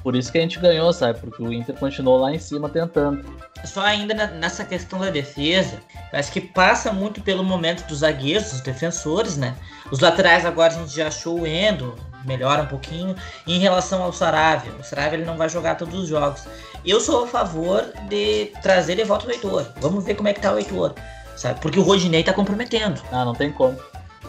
[0.04, 1.20] Por isso que a gente ganhou, sabe?
[1.20, 3.26] Porque o Inter continuou lá em cima tentando.
[3.66, 5.82] Só ainda nessa questão da defesa,
[6.14, 9.56] acho que passa muito pelo momento dos zagueiros, dos defensores, né?
[9.92, 11.96] Os laterais agora a gente já achou o Endo,
[12.28, 13.16] melhora um pouquinho.
[13.46, 16.44] E em relação ao Saravia, o Saravia ele não vai jogar todos os jogos.
[16.86, 19.66] Eu sou a favor de trazer de volta o Heitor.
[19.78, 20.94] Vamos ver como é que tá o Heitor,
[21.36, 21.60] sabe?
[21.60, 23.02] Porque o Rodinei tá comprometendo.
[23.12, 23.78] Ah, não tem como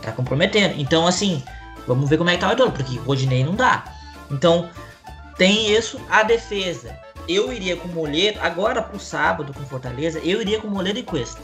[0.01, 0.75] tá comprometendo.
[0.79, 1.43] Então, assim,
[1.87, 3.85] vamos ver como é que tá o retorno, porque o Rodinei não dá.
[4.31, 4.71] Então,
[5.37, 6.01] tem isso.
[6.09, 6.97] A defesa.
[7.29, 10.99] Eu iria com o Moledo, agora pro sábado com Fortaleza, eu iria com o Moledo
[10.99, 11.43] e Cuesta.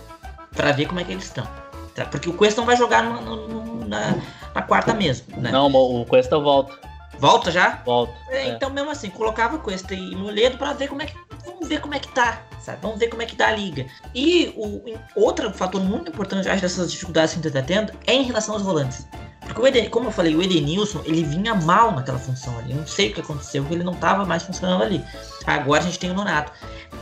[0.52, 1.46] Pra ver como é que eles estão.
[1.94, 2.04] Tá?
[2.04, 4.16] Porque o Cuesta não vai jogar no, no, no, na,
[4.54, 5.26] na, quarta mesmo.
[5.40, 5.50] Né?
[5.50, 6.76] Não, o Cuesta volta.
[7.18, 7.82] Volta já?
[7.84, 8.12] Volta.
[8.30, 8.48] É, é.
[8.48, 11.14] Então, mesmo assim, colocava Cuesta e Moledo pra ver como é que.
[11.44, 12.78] Vamos ver como é que tá sabe?
[12.80, 13.86] Vamos ver como é que dá a liga.
[14.14, 18.14] E o outro fator muito importante, acho, dessas dificuldades que a gente tá tendo é
[18.14, 19.06] em relação aos volantes.
[19.40, 22.72] Porque o Eden, como eu falei, o Edenilson, ele vinha mal naquela função ali.
[22.72, 25.04] Eu não sei o que aconteceu, porque ele não estava mais funcionando ali.
[25.46, 26.50] Agora a gente tem o Nonato.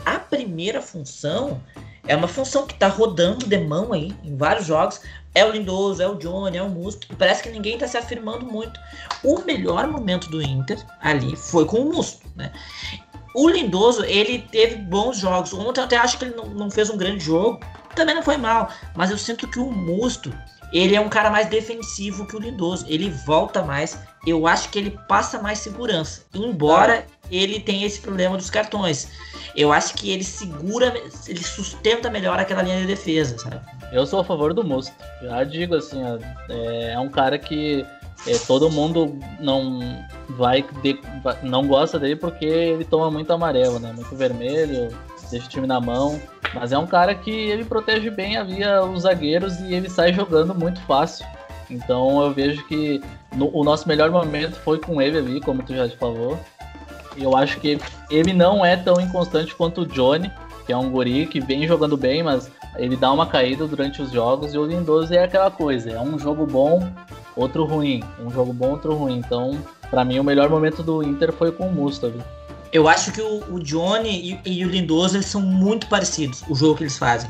[0.05, 1.61] A primeira função
[2.07, 5.01] é uma função que está rodando de mão aí em vários jogos.
[5.35, 7.07] É o Lindoso, é o Johnny, é o Musto.
[7.09, 8.79] E parece que ninguém está se afirmando muito.
[9.23, 12.51] O melhor momento do Inter ali foi com o Musto, né?
[13.33, 15.53] O Lindoso, ele teve bons jogos.
[15.53, 17.59] Ontem eu até acho que ele não, não fez um grande jogo.
[17.95, 18.69] Também não foi mal.
[18.95, 20.31] Mas eu sinto que o Musto,
[20.71, 22.85] ele é um cara mais defensivo que o Lindoso.
[22.87, 23.97] Ele volta mais.
[24.27, 26.25] Eu acho que ele passa mais segurança.
[26.31, 29.09] Embora ele tenha esse problema dos cartões.
[29.55, 30.93] Eu acho que ele segura,
[31.27, 33.59] ele sustenta melhor aquela linha de defesa, sabe?
[33.91, 34.93] Eu sou a favor do Musto.
[35.21, 36.01] Já digo assim,
[36.49, 37.85] é, é um cara que
[38.25, 39.79] é, todo mundo não
[40.29, 40.99] vai de,
[41.43, 43.91] não gosta dele porque ele toma muito amarelo, né?
[43.93, 44.89] Muito vermelho,
[45.29, 46.19] deixa o time na mão.
[46.53, 50.13] Mas é um cara que ele protege bem a via os zagueiros e ele sai
[50.13, 51.25] jogando muito fácil.
[51.69, 53.01] Então eu vejo que
[53.35, 56.39] no, o nosso melhor momento foi com ele ali, como tu já te falou.
[57.17, 60.31] Eu acho que ele não é tão inconstante quanto o Johnny,
[60.65, 64.11] que é um guri que vem jogando bem, mas ele dá uma caída durante os
[64.11, 64.53] jogos.
[64.53, 66.89] E o Lindoso é aquela coisa: é um jogo bom,
[67.35, 68.03] outro ruim.
[68.19, 69.17] Um jogo bom, outro ruim.
[69.17, 69.57] Então,
[69.89, 72.19] para mim, o melhor momento do Inter foi com o Mustafi.
[72.71, 76.83] Eu acho que o, Johnny e, o Lindoso eles são muito parecidos, o jogo que
[76.83, 77.29] eles fazem.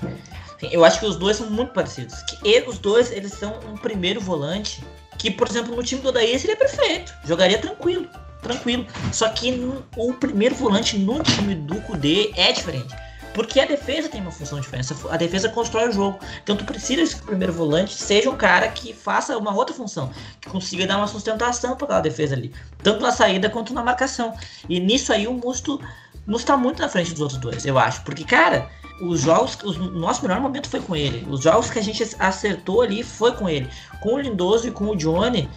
[0.72, 2.22] Eu acho que os dois são muito parecidos.
[2.22, 4.82] Que ele, os dois eles são um primeiro volante
[5.18, 7.14] que, por exemplo, no time do Odaí seria perfeito.
[7.26, 8.08] Jogaria tranquilo,
[8.44, 8.86] tranquilo.
[9.12, 9.52] Só que
[9.98, 12.94] o primeiro volante no time do Kudê é diferente.
[13.34, 14.94] Porque a defesa tem uma função diferente.
[15.10, 16.20] A defesa constrói o jogo.
[16.44, 20.12] Então tu precisa que o primeiro volante seja um cara que faça uma outra função,
[20.40, 22.54] que consiga dar uma sustentação para aquela defesa ali,
[22.84, 24.36] tanto na saída quanto na marcação.
[24.70, 25.80] E nisso aí o Musto
[26.26, 28.02] Musto tá muito na frente dos outros dois, eu acho.
[28.04, 28.70] Porque, cara,
[29.02, 31.28] os jogos, o nosso melhor momento foi com ele.
[31.30, 33.70] Os jogos que a gente acertou ali foi com ele.
[34.02, 35.50] Com o Lindoso e com o Johnny,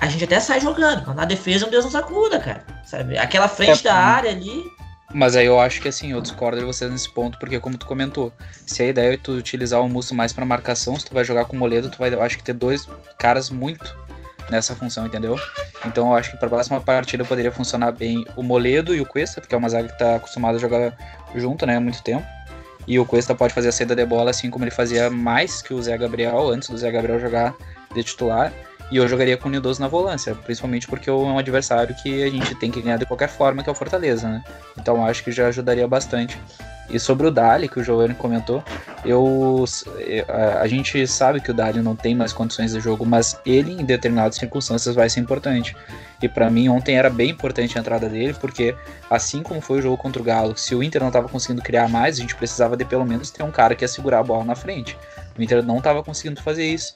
[0.00, 1.14] a gente até sai jogando.
[1.14, 2.64] Na defesa, um Deus nos acuda, cara.
[2.84, 3.18] Sabe?
[3.18, 4.64] Aquela frente é, da área ali,
[5.12, 7.84] mas aí eu acho que assim, eu discordo de vocês nesse ponto, porque como tu
[7.84, 8.32] comentou,
[8.64, 11.46] se a ideia é tu utilizar o Musso mais para marcação, se tu vai jogar
[11.46, 13.96] com o Moledo, tu vai, eu acho que ter dois caras muito
[14.48, 15.38] nessa função, entendeu?
[15.84, 19.06] Então eu acho que para a próxima partida poderia funcionar bem o Moledo e o
[19.06, 20.96] Cuesta, porque é uma zaga que tá acostumado a jogar
[21.34, 22.24] junto, né, há muito tempo.
[22.86, 25.74] E o Cuesta pode fazer a saída de bola assim como ele fazia mais que
[25.74, 27.54] o Zé Gabriel, antes do Zé Gabriel jogar
[27.94, 28.52] de titular.
[28.90, 32.30] E eu jogaria com o Nildoso na volância, principalmente porque é um adversário que a
[32.30, 34.44] gente tem que ganhar de qualquer forma, que é o Fortaleza, né?
[34.76, 36.40] Então acho que já ajudaria bastante.
[36.92, 38.64] E sobre o Dali, que o Giovanni comentou,
[39.04, 39.64] eu,
[40.28, 43.80] a, a gente sabe que o Dali não tem mais condições de jogo, mas ele,
[43.80, 45.76] em determinadas circunstâncias, vai ser importante.
[46.20, 48.74] E para mim, ontem era bem importante a entrada dele, porque
[49.08, 51.88] assim como foi o jogo contra o Galo, se o Inter não estava conseguindo criar
[51.88, 54.44] mais, a gente precisava de pelo menos ter um cara que ia segurar a bola
[54.44, 54.98] na frente.
[55.38, 56.94] O Inter não estava conseguindo fazer isso.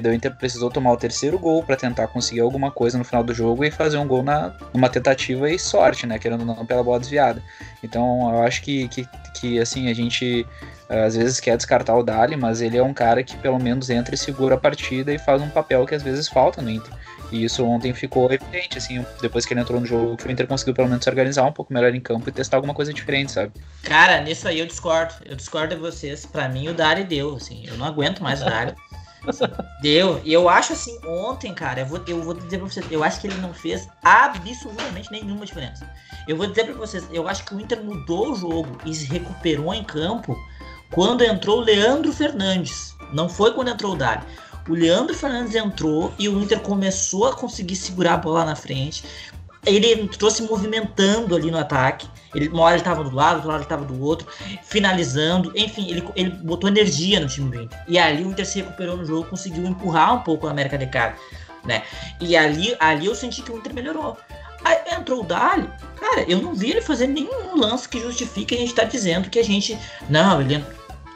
[0.00, 3.34] O Inter precisou tomar o terceiro gol para tentar conseguir alguma coisa no final do
[3.34, 6.18] jogo e fazer um gol na numa tentativa e sorte, né?
[6.18, 7.42] Querendo ou não, pela bola desviada.
[7.82, 10.46] Então eu acho que, que, que assim, a gente
[10.88, 13.90] eh, às vezes quer descartar o Dali, mas ele é um cara que pelo menos
[13.90, 16.92] entra e segura a partida e faz um papel que às vezes falta no Inter.
[17.32, 20.46] E isso ontem ficou evidente, assim, depois que ele entrou no jogo, que o Inter
[20.46, 23.32] conseguiu pelo menos se organizar um pouco melhor em campo e testar alguma coisa diferente,
[23.32, 23.52] sabe?
[23.82, 25.14] Cara, nisso aí eu discordo.
[25.24, 26.26] Eu discordo de vocês.
[26.26, 28.74] Para mim o Dari deu, assim, eu não aguento mais o Dari.
[29.80, 30.20] Deu.
[30.24, 33.20] E eu acho assim, ontem, cara, eu vou, eu vou dizer pra vocês, eu acho
[33.20, 35.88] que ele não fez absolutamente nenhuma diferença.
[36.26, 39.06] Eu vou dizer pra vocês, eu acho que o Inter mudou o jogo e se
[39.06, 40.36] recuperou em campo
[40.90, 42.94] quando entrou o Leandro Fernandes.
[43.12, 44.22] Não foi quando entrou o Dari.
[44.68, 49.04] O Leandro Fernandes entrou e o Inter começou a conseguir segurar a bola na frente.
[49.64, 52.08] Ele entrou se movimentando ali no ataque.
[52.34, 54.26] Ele, uma hora ele estava do lado, outra hora ele estava do outro,
[54.62, 55.52] finalizando.
[55.54, 57.78] Enfim, ele, ele botou energia no time do Inter.
[57.86, 60.86] E ali o Inter se recuperou no jogo, conseguiu empurrar um pouco o América de
[60.86, 61.14] Cali.
[61.64, 61.82] Né?
[62.20, 64.16] E ali, ali eu senti que o Inter melhorou.
[64.64, 68.58] Aí entrou o Dali, cara, eu não vi ele fazer nenhum lance que justifique a
[68.58, 69.76] gente estar tá dizendo que a gente.
[70.08, 70.64] Não, ele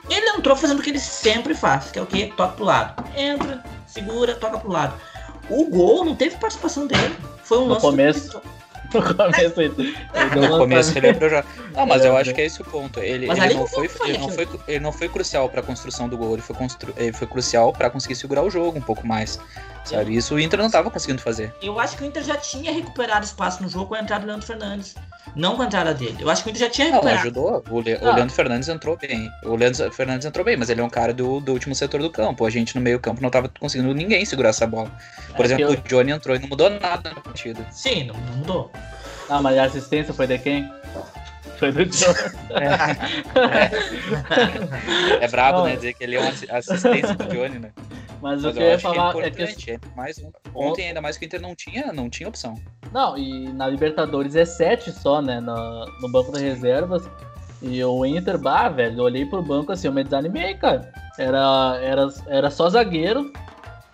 [0.08, 2.26] ele entrou fazendo o que ele sempre faz, que é o que?
[2.36, 3.04] Toca pro lado.
[3.16, 5.00] Entra, segura, toca pro lado.
[5.48, 7.16] O gol não teve participação dele.
[7.46, 8.42] Foi um no começo.
[8.94, 9.96] No começo ele, ele
[10.48, 11.44] No começo ele já.
[11.74, 13.00] Não, mas eu acho que é esse o ponto.
[13.00, 16.16] Ele, ele, não, foi, ele, não, foi, ele não foi crucial para a construção do
[16.16, 16.94] gol, ele foi, constru...
[16.96, 19.40] ele foi crucial para conseguir segurar o jogo um pouco mais.
[19.86, 20.16] Sabe?
[20.16, 21.54] Isso o Inter não estava conseguindo fazer.
[21.62, 24.26] Eu acho que o Inter já tinha recuperado espaço no jogo com a entrada do
[24.26, 24.96] Leandro Fernandes.
[25.34, 26.16] Não com a entrada dele.
[26.18, 27.16] Eu acho que o Inter já tinha recuperado.
[27.16, 27.64] Não, ajudou.
[27.70, 27.98] O, Le ah.
[28.02, 29.30] o Leandro Fernandes entrou bem.
[29.44, 32.10] O Leandro Fernandes entrou bem, mas ele é um cara do, do último setor do
[32.10, 32.44] campo.
[32.44, 34.90] A gente no meio campo não estava conseguindo ninguém segurar essa bola.
[35.36, 35.70] Por é exemplo, eu...
[35.70, 37.64] o Johnny entrou e não mudou nada na partida.
[37.70, 38.72] Sim, não, não mudou.
[39.28, 40.68] Ah, mas a assistência foi de quem?
[41.58, 42.14] Foi do John.
[42.50, 42.96] É,
[45.24, 45.76] é brabo, né?
[45.76, 47.70] Dizer que ele é uma assistência do Johnny, né?
[48.20, 49.42] Mas, o Mas que eu eu ia acho que é falar é que.
[49.42, 49.70] importante.
[49.72, 52.54] É mais um- Ontem, ainda mais que o Inter não tinha, não tinha opção.
[52.92, 55.40] Não, e na Libertadores é 7 só, né?
[55.40, 57.08] No, no banco de reservas.
[57.62, 60.92] E o Inter, bah, velho, eu olhei pro banco assim, eu me desanimei, cara.
[61.18, 63.32] Era, era, era só zagueiro,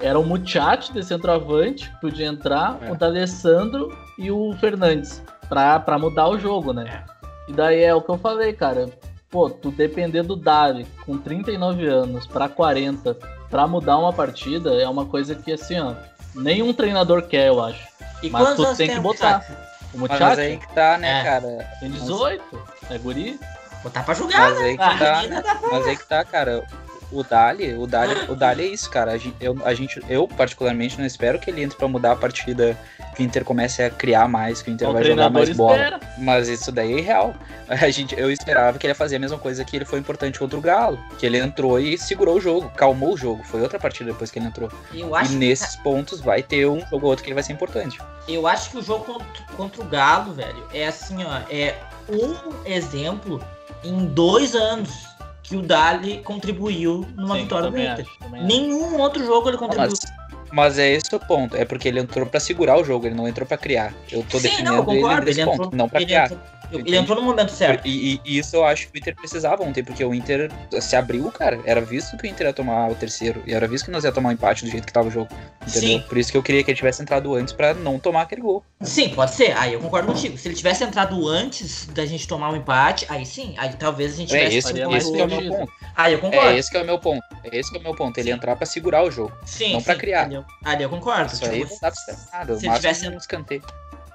[0.00, 2.90] era o Muchacho de centroavante, que podia entrar, É.
[2.90, 7.04] o D'Alessandro e o Fernandes, pra, pra mudar o jogo, né?
[7.48, 8.88] E daí é o que eu falei, cara.
[9.30, 13.16] Pô, tu depender do Dali com 39 anos pra 40
[13.52, 15.92] pra mudar uma partida é uma coisa que, assim, ó,
[16.34, 17.86] nenhum treinador quer, eu acho.
[18.22, 19.40] E Mas tu tem que botar.
[19.40, 19.52] Muchacho?
[19.94, 21.22] O Mas, aí que tá, né, É.
[21.22, 21.68] cara?
[21.78, 22.42] tem 18,
[22.88, 23.38] é guri.
[23.82, 24.96] Botar pra jogar, Mas aí que né?
[24.98, 25.26] tá.
[25.26, 26.64] Dá pra- Mas aí que tá, cara.
[27.12, 29.12] O Dali, o Dali, o Dali é isso, cara.
[29.12, 32.16] A gente, eu, a gente, eu, particularmente, não espero que ele entre pra mudar a
[32.16, 32.76] partida,
[33.14, 35.76] que o Inter comece a criar mais, que o Inter o vai jogar mais bola.
[35.76, 36.00] espera.
[36.18, 37.34] Mas isso daí é irreal.
[37.68, 40.38] A gente, eu esperava que ele ia fazer a mesma coisa que ele foi importante
[40.38, 40.98] contra o Galo.
[41.18, 43.42] Que ele entrou e segurou o jogo, calmou o jogo.
[43.44, 44.70] Foi outra partida depois que ele entrou.
[44.92, 47.52] Eu acho, e nesses pontos vai ter um jogo ou outro que ele vai ser
[47.52, 47.98] importante.
[48.28, 51.40] eu acho que o jogo contra, contra o Galo, velho, é assim, ó.
[51.50, 51.76] É
[52.08, 53.42] um exemplo
[53.84, 55.11] em dois anos
[55.52, 58.06] que o Dali contribuiu numa Sim, vitória do Inter.
[58.08, 58.44] acho.
[58.46, 59.90] Nenhum outro jogo ele contribuiu.
[59.90, 60.12] Mas,
[60.50, 61.54] mas é esse o ponto.
[61.56, 63.92] É porque ele entrou pra segurar o jogo, ele não entrou pra criar.
[64.10, 65.16] Eu tô Sim, defendendo não, eu concordo.
[65.18, 66.24] ele nesse Ele ponto, entrou, não pra ele criar.
[66.24, 66.40] entrou,
[66.78, 67.86] ele entrou no momento certo.
[67.86, 71.30] E, e- isso eu acho que o Inter precisava ontem, porque o Inter se abriu,
[71.30, 71.60] cara.
[71.64, 73.42] Era visto que o Inter ia tomar o terceiro.
[73.46, 75.28] E era visto que nós ia tomar um empate do jeito que tava o jogo.
[75.66, 75.80] Entendeu?
[75.80, 76.04] Sim.
[76.08, 78.64] Por isso que eu queria que ele tivesse entrado antes pra não tomar aquele gol.
[78.80, 79.56] Sim, pode ser.
[79.56, 80.36] Aí eu concordo contigo.
[80.36, 83.54] Se ele tivesse entrado antes da gente tomar um empate, aí sim.
[83.58, 85.72] Aí talvez a gente É tivesse esse, mais esse o- que é o meu ponto.
[85.96, 86.48] Aí eu concordo.
[86.48, 87.22] É esse que é o meu ponto.
[87.44, 88.18] É esse que é o meu ponto.
[88.18, 89.32] Ele entrar pra segurar o jogo.
[89.44, 90.00] Sim, não pra sim.
[90.00, 90.22] criar.
[90.24, 91.32] Ali eu, ali eu concordo.
[91.32, 92.52] Isso aí Tipo, não dá pra ser nada.
[92.54, 93.62] O se máximo tivesse- é um escanteio.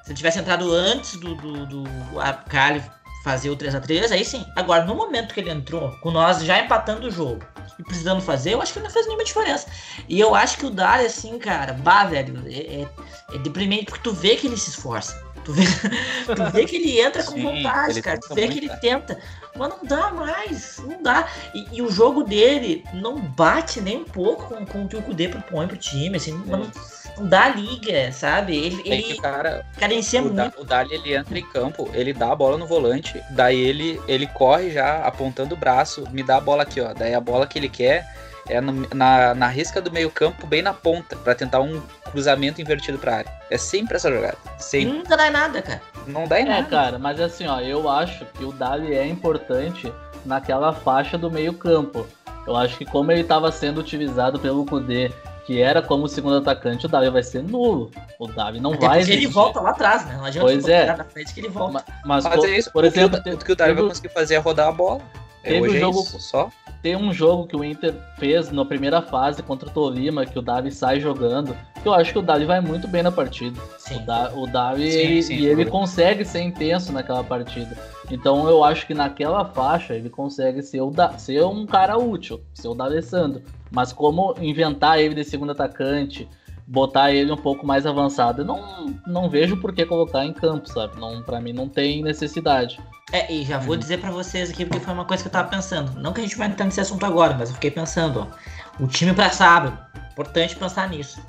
[0.07, 1.83] Se ele tivesse entrado antes do, do, do
[2.21, 2.81] a Cali
[3.25, 4.45] fazer o 3x3, aí sim.
[4.55, 7.43] Agora, no momento que ele entrou, com nós já empatando o jogo
[7.77, 9.67] e precisando fazer, eu acho que não fez nenhuma diferença.
[10.07, 12.87] E eu acho que o Dali, assim, cara, bah, velho, é, é,
[13.35, 15.21] é deprimente porque tu vê que ele se esforça.
[15.43, 15.63] Tu vê,
[16.33, 18.17] tu vê que ele entra com Sim, vontade, cara.
[18.17, 19.19] Tu vê que ele tenta.
[19.57, 20.77] Mas não dá mais.
[20.79, 21.27] Não dá.
[21.53, 25.01] E, e o jogo dele não bate nem um pouco com, com o que o
[25.01, 26.31] Kudê propõe pro time, assim.
[26.45, 26.71] mas Não,
[27.21, 28.55] dá liga, sabe?
[28.57, 30.35] Ele, É que ele o cara, carencia o, muito.
[30.35, 33.99] Da, o Dali ele entra em campo, ele dá a bola no volante, daí ele,
[34.07, 36.93] ele corre já apontando o braço, me dá a bola aqui, ó.
[36.93, 38.05] Daí a bola que ele quer
[38.49, 42.61] é no- na, na risca do meio campo, bem na ponta, pra tentar um cruzamento
[42.61, 43.31] invertido pra área.
[43.51, 44.37] É sempre essa jogada.
[44.57, 44.93] Sempre.
[44.97, 45.81] Nunca dá nada, cara.
[46.05, 46.63] Não dá em É, nada.
[46.69, 49.91] cara, mas assim, ó, eu acho que o Dali é importante
[50.25, 52.07] naquela faixa do meio-campo.
[52.45, 55.11] Eu acho que como ele estava sendo utilizado pelo Kudê,
[55.47, 57.89] que era como segundo atacante, o Davi vai ser nulo.
[58.19, 59.33] O Davi não Até vai porque ele existir.
[59.33, 60.15] volta lá atrás, né?
[60.17, 60.95] Não adianta Pois é.
[60.95, 61.71] na frente que ele volta.
[61.73, 62.71] Ma- Mas, Mas co- é isso.
[62.71, 64.71] por o que exemplo, o, que o Dali vai teve- conseguir fazer é rodar a
[64.73, 64.99] bola.
[65.43, 66.49] É, Teve hoje um é jogo- isso, só.
[66.83, 70.41] tem um jogo que o Inter fez na primeira fase contra o Tolima, que o
[70.41, 73.57] Davi sai jogando, que eu acho que o Davi vai muito bem na partida.
[73.77, 73.95] Sim.
[73.95, 77.77] O, da, o Davi, Sim, ele- sim, e ele consegue ser intenso naquela partida.
[78.11, 82.41] Então eu acho que naquela faixa ele consegue ser, o da, ser um cara útil,
[82.53, 83.41] ser o D'Alessandro.
[83.71, 86.27] Mas como inventar ele de segundo atacante,
[86.65, 90.69] botar ele um pouco mais avançado, eu não, não vejo por que colocar em campo,
[90.69, 90.99] sabe?
[90.99, 92.79] Não, pra mim não tem necessidade.
[93.11, 93.79] É, e já vou Uhum.
[93.79, 95.97] dizer pra vocês aqui, porque foi uma coisa que eu tava pensando.
[95.99, 98.83] Não que a gente vai entrar nesse assunto agora, mas eu fiquei pensando, ó.
[98.83, 99.77] O time pra sábado.
[100.11, 101.19] Importante pensar nisso.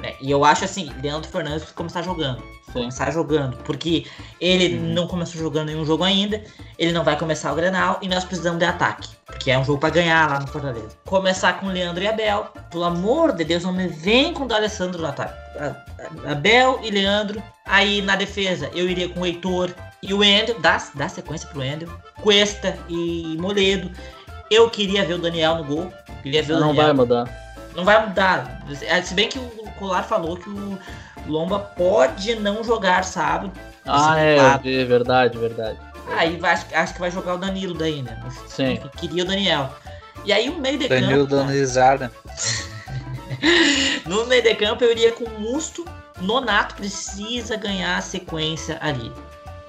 [0.00, 0.14] né?
[0.20, 2.40] E eu acho assim, Leandro Fernandes precisa começar jogando.
[2.66, 2.72] Sim.
[2.72, 3.56] Começar jogando.
[3.64, 4.06] Porque
[4.40, 4.94] ele Uhum.
[4.94, 6.40] não começou jogando nenhum jogo ainda.
[6.78, 9.08] Ele não vai começar o Grenal e nós precisamos de ataque.
[9.28, 10.96] Porque é um jogo pra ganhar lá no Fortaleza.
[11.04, 12.48] Começar com Leandro e Abel.
[12.70, 15.34] Pelo amor de Deus, não me vem com o D'Alessandro no ataque.
[15.58, 15.76] A-
[16.28, 17.42] a- Abel e Leandro.
[17.64, 19.70] Aí na defesa eu iria com o Heitor
[20.02, 20.58] e o Endel.
[20.60, 21.88] Dá, dá sequência pro Endel.
[22.22, 23.90] Cuesta e Moledo.
[24.50, 25.92] Eu queria ver o Daniel no gol.
[26.22, 27.28] Queria ver o Não vai mudar.
[27.76, 28.62] Não vai mudar.
[29.04, 30.78] Se bem que o Colar falou que o
[31.26, 33.52] Lomba pode não jogar sábado.
[33.86, 35.78] Ah, é, é verdade, verdade.
[36.16, 38.18] Aí vai, acho, acho que vai jogar o Danilo daí, né?
[38.22, 38.72] Mas, Sim.
[38.72, 39.72] enfim, Queria o Daniel.
[40.24, 41.36] E aí o meio de Danilo campo.
[41.36, 42.12] dando risada.
[44.06, 45.84] No meio de campo eu iria com o Musto.
[46.20, 49.12] Nonato precisa ganhar a sequência ali.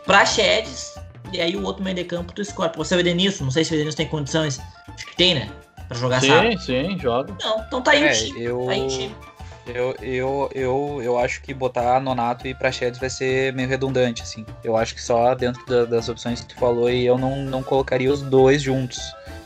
[0.05, 0.95] Praxedes.
[1.31, 2.71] E aí o outro meio de campo tu escolhe.
[2.75, 3.43] Você é o Edenilson.
[3.43, 4.59] Não sei se o Edenilson tem condições.
[4.87, 5.49] Acho que tem, né?
[5.87, 6.51] Pra jogar sábado.
[6.53, 6.57] Sim,
[6.89, 7.35] sim, joga.
[7.43, 8.43] Não, então tá aí É, o time.
[8.43, 9.15] eu, Tá aí o time.
[9.73, 14.45] Eu, eu, eu, eu acho que botar Nonato e Praxedes vai ser meio redundante, assim.
[14.63, 17.61] Eu acho que só dentro da- das opções que tu falou e eu não, não
[17.63, 18.99] colocaria os dois juntos,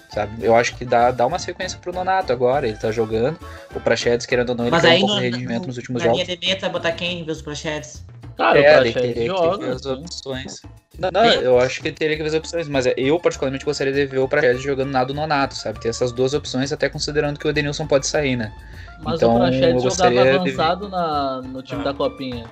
[0.10, 0.44] sabe?
[0.46, 3.38] Eu acho que dá, dá uma sequência pro Nonato agora, ele tá jogando.
[3.76, 5.78] O Praxedes, querendo ou não, ele Mas aí um pouco no, de rendimento no- nos
[5.78, 6.28] últimos na jogos.
[6.28, 8.06] meta vai botar quem em vez do Praxedes?
[8.38, 9.74] Cara, É, o Praxedes joga.
[9.74, 10.62] as opções.
[10.98, 14.06] Não, não, eu acho que teria que ver as opções, mas eu particularmente gostaria de
[14.06, 15.80] ver o Praxedes jogando nado nonato, sabe?
[15.80, 18.54] Ter essas duas opções, até considerando que o Edenilson pode sair, né?
[19.00, 21.86] Mas Então, o Praxedes jogava gostaria de avançado na, no time Ah.
[21.86, 22.46] da Copinha.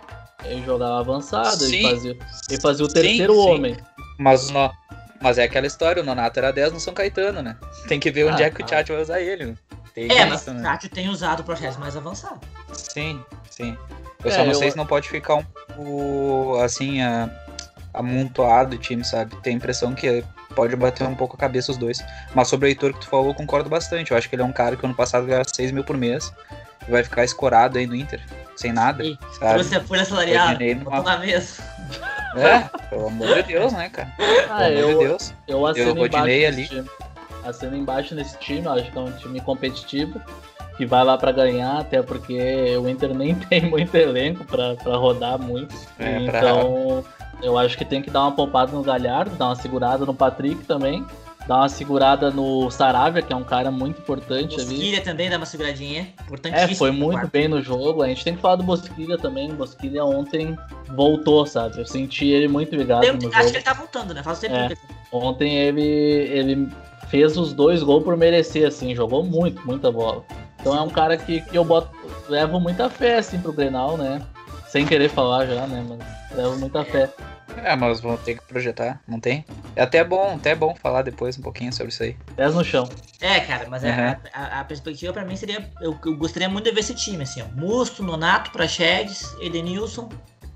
[0.43, 1.83] Ele jogava avançado, ele Sim.
[1.83, 2.17] fazia,
[2.49, 3.39] ele fazia o Sim, terceiro sim.
[3.39, 3.77] homem.
[4.17, 4.71] Mas, o no-
[5.21, 7.55] mas é aquela história, o Nonato era 10 no São Caetano, né?
[7.87, 8.77] Tem que ver onde Ah, é que o tá.
[8.77, 9.45] Tchat vai usar ele.
[9.45, 9.55] né?
[9.93, 10.79] Tem É, mas isso, o né?
[10.91, 12.39] Tem usado o projeto mais avançado.
[12.73, 13.77] Sim, sim.
[14.23, 15.43] Eu É, só não eu- sei se não pode ficar um
[15.75, 17.29] pouco, assim, a-
[17.93, 19.35] amontoado o time, sabe?
[19.37, 20.23] Tem a impressão que
[20.55, 22.03] pode bater um pouco a cabeça os dois.
[22.33, 24.11] Mas sobre o Heitor que tu falou, eu concordo bastante.
[24.11, 26.33] Eu acho que ele é um cara que ano passado ganhava 6 mil por mês
[26.87, 28.21] e vai ficar escorado aí no Inter,
[28.55, 29.53] sem nada, E sabe?
[29.55, 30.05] trouxe a folha
[30.85, 31.63] botou numa- na mesa.
[32.35, 34.11] É, pelo amor de Deus, né, cara?
[34.49, 35.33] Ah, pelo amor eu, de Deus.
[35.47, 36.67] eu assino Eu embaixo ali.
[36.67, 36.89] time.
[37.43, 40.21] Assino embaixo nesse time, eu acho que é um time competitivo,
[40.81, 44.95] que vai lá pra ganhar, até porque o Inter nem tem muito elenco pra, pra
[44.97, 45.75] rodar muito.
[45.99, 47.03] É, pra- então,
[47.43, 50.63] eu acho que tem que dar uma poupada no Galhardo, dar uma segurada no Patrick
[50.65, 51.05] também,
[51.47, 54.65] dar uma segurada no Saravia, que é um cara muito importante ali.
[54.69, 56.07] Bosquilha também dá uma seguradinha.
[56.25, 56.71] Importantíssimo.
[56.71, 57.31] É, foi muito quarto.
[57.31, 58.01] bem no jogo.
[58.01, 59.51] A gente tem que falar do Bosquilha também.
[59.51, 60.57] O Bosquilha ontem
[60.95, 61.79] voltou, sabe?
[61.79, 63.55] Eu senti ele muito ligado Eu no acho que jogo.
[63.57, 64.23] ele tá voltando, né?
[64.23, 64.67] Faz tempo É.
[64.67, 64.79] que ele
[65.11, 66.69] Ontem ele, ele
[67.09, 68.95] fez os dois gols por merecer, assim.
[68.95, 70.23] Jogou muito, muita bola.
[70.61, 71.89] Então é um cara que, que eu boto,
[72.29, 74.21] levo muita fé, assim, pro Grenal, né?
[74.67, 75.83] Sem querer falar já, né?
[75.89, 77.09] Mas levo muita fé.
[77.63, 79.43] É, mas vão ter que projetar, não tem?
[79.75, 82.15] É até bom, até bom falar depois um pouquinho sobre isso aí.
[82.35, 82.87] Pés no chão.
[83.19, 84.15] É, cara, mas a- Uhum.
[84.33, 85.69] a, a perspectiva pra mim seria.
[85.81, 87.45] Eu, eu gostaria muito de ver esse time, assim, ó.
[87.59, 90.07] Musto, Nonato, Praxedes, Edenilson,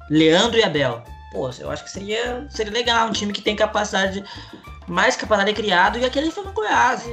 [0.09, 1.03] Leandro e Abel.
[1.33, 4.27] Pô, eu acho que seria, seria legal, um time que tem capacidade, de-
[4.87, 7.03] mais capacidade de criado e aquele foi no Goiás.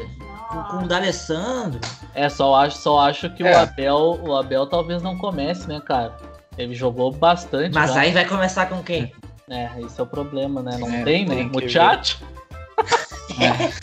[0.52, 1.80] Com, com o D'Alessandro.
[2.14, 3.52] É, só acho, só acho que É.
[3.52, 6.14] o Abel, o Abel talvez não comece, né, cara?
[6.58, 7.74] Ele jogou bastante.
[7.74, 8.00] Mas já.
[8.00, 9.12] aí vai começar com quem?
[9.48, 10.76] É, esse é o problema, né?
[10.78, 11.36] Não É, tem, né?
[11.36, 12.18] tem que O chat.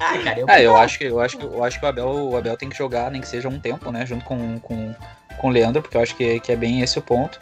[0.00, 0.48] Ah, cara, eu.
[0.48, 2.68] É, eu acho que eu acho que eu acho que o Abel, o Abel tem
[2.68, 4.94] que jogar, nem que seja um tempo, né, junto com, com,
[5.38, 7.38] com o Leandro, porque eu acho que, que é bem esse o ponto.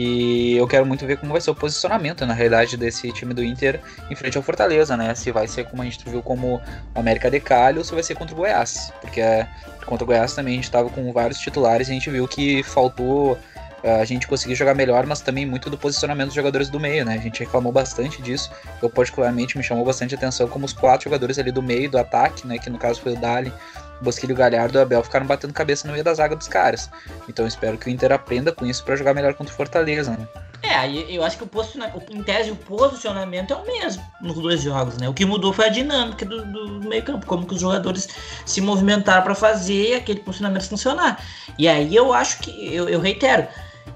[0.00, 3.42] E eu quero muito ver como vai ser o posicionamento, na realidade, desse time do
[3.42, 5.12] Inter em frente ao Fortaleza, né?
[5.16, 6.62] Se vai ser como a gente viu como
[6.94, 8.92] o América de Cali ou se vai ser contra o Goiás.
[9.00, 9.48] Porque é,
[9.84, 12.62] contra o Goiás também a gente tava com vários titulares e a gente viu que
[12.62, 13.36] faltou
[13.82, 17.04] eh, a gente conseguir jogar melhor, mas também muito do posicionamento dos jogadores do meio,
[17.04, 17.14] né?
[17.14, 18.52] A gente reclamou bastante disso.
[18.80, 22.46] Eu, particularmente, me chamou bastante atenção como os quatro jogadores ali do meio, do ataque,
[22.46, 22.56] né?
[22.56, 23.52] Que no caso foi o Dali,
[24.00, 26.90] Bosquilho, o Galhardo e o Abel, ficaram batendo cabeça no meio da zaga dos caras.
[27.28, 30.12] Então eu espero que o Inter aprenda com isso pra jogar melhor contra o Fortaleza,
[30.12, 30.26] né?
[30.62, 34.34] É, aí eu acho que o posicionamento, em tese, o posicionamento é o mesmo nos
[34.34, 35.08] dois jogos, né?
[35.08, 38.08] O que mudou foi a dinâmica do, do meio campo, como que os jogadores
[38.44, 41.24] se movimentaram para fazer aquele posicionamento funcionar.
[41.56, 43.46] E aí eu acho que, eu, eu reitero,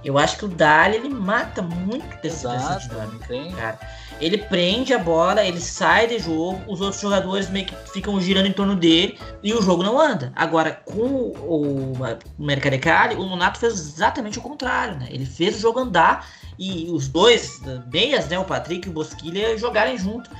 [0.05, 3.12] eu acho que o Dali, ele mata muito dessa, dessa Exato, dinâmica.
[3.12, 3.53] não tem.
[3.53, 3.78] Cara,
[4.23, 8.47] ele prende a bola, ele sai de jogo, os outros jogadores meio que ficam girando
[8.47, 10.33] em torno dele e o jogo não anda.
[10.37, 15.09] Agora, com o, o Mercadecali, o Nonato fez exatamente o contrário, né?
[15.11, 17.61] Ele fez o jogo andar e os dois
[17.93, 20.31] meias, né, o Patrick e o Bosquilha, jogarem junto.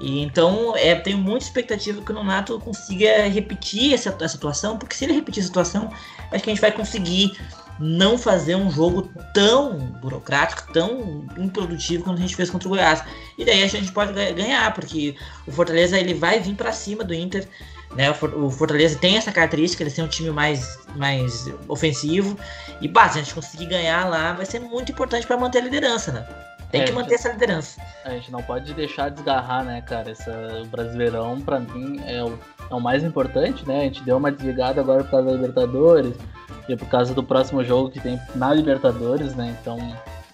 [0.00, 4.94] E então, é, tenho muita expectativa que o Nonato consiga repetir essa, essa atuação, porque
[4.94, 5.90] se ele repetir essa situação,
[6.32, 7.38] acho que a gente vai conseguir
[7.80, 13.02] não fazer um jogo tão burocrático, tão improdutivo quanto a gente fez contra o Goiás.
[13.38, 15.16] E daí a gente pode ga- ganhar, porque
[15.46, 17.48] o Fortaleza ele vai vir para cima do Inter.
[17.96, 18.10] Né?
[18.10, 22.38] O For- O Fortaleza tem essa característica, eles têm um time mais, mais ofensivo.
[22.80, 25.62] E bah, se a gente conseguir ganhar lá, vai ser muito importante para manter a
[25.62, 26.26] liderança, né?
[26.70, 27.80] Tem É, que manter essa liderança.
[28.04, 30.10] A gente não pode deixar desgarrar, né, cara?
[30.12, 30.30] Essa,
[30.62, 32.38] o Brasileirão, pra mim, é o,
[32.70, 33.80] é o mais importante, né?
[33.80, 36.14] A gente deu uma desligada agora por causa da Libertadores
[36.68, 39.56] e por causa do próximo jogo que tem na Libertadores, né?
[39.60, 39.76] Então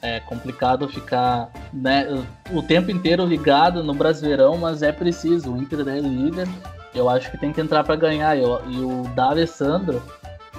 [0.02, 2.06] é complicado ficar né,
[2.52, 5.52] o tempo inteiro ligado no Brasileirão, mas é preciso.
[5.52, 6.46] O Inter é líder,
[6.94, 8.36] eu acho que tem que entrar pra ganhar.
[8.36, 10.02] E, o- e o D'Alessandro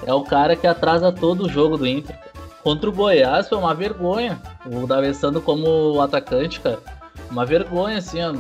[0.05, 2.17] é o cara que atrasa todo o jogo do Inter.
[2.63, 4.37] Contra o Goiás foi uma vergonha.
[4.65, 6.79] O D'Alessandro como atacante, cara.
[7.31, 8.31] Uma vergonha, assim, ó.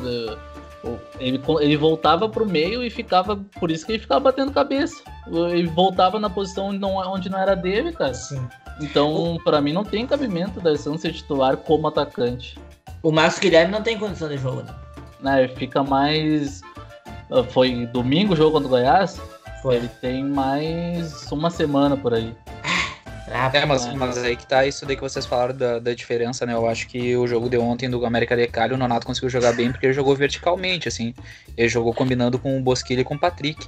[1.19, 3.35] Ele, ele voltava pro meio e ficava.
[3.59, 5.01] Por isso que ele ficava batendo cabeça.
[5.27, 8.13] Ele voltava na posição onde não, onde não era dele, cara.
[8.13, 8.47] Sim.
[8.79, 12.57] Então, pra mim, não tem cabimento o D'Alessandro ser titular como atacante.
[13.01, 14.75] O Marcos Guilherme não tem condição de jogo, né?
[15.19, 16.61] Né, ele fica mais.
[17.31, 19.19] ah, Foi domingo o jogo contra o Goiás?
[19.61, 19.77] Foi.
[19.77, 22.35] Ele tem mais uma semana por aí.
[23.29, 26.45] Ah, É, mas, mas aí que tá isso daí que vocês falaram da, da diferença,
[26.45, 26.53] né?
[26.53, 29.53] Eu acho que o jogo de ontem do América de Cali, o Nonato conseguiu jogar
[29.53, 31.13] bem porque ele jogou verticalmente, assim.
[31.57, 33.67] Ele jogou combinando com o Bosquilha e com o Patrick.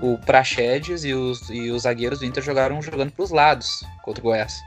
[0.00, 4.24] O Praxedes e os, e os zagueiros do Inter jogaram jogando pros lados contra o
[4.24, 4.60] Goiás.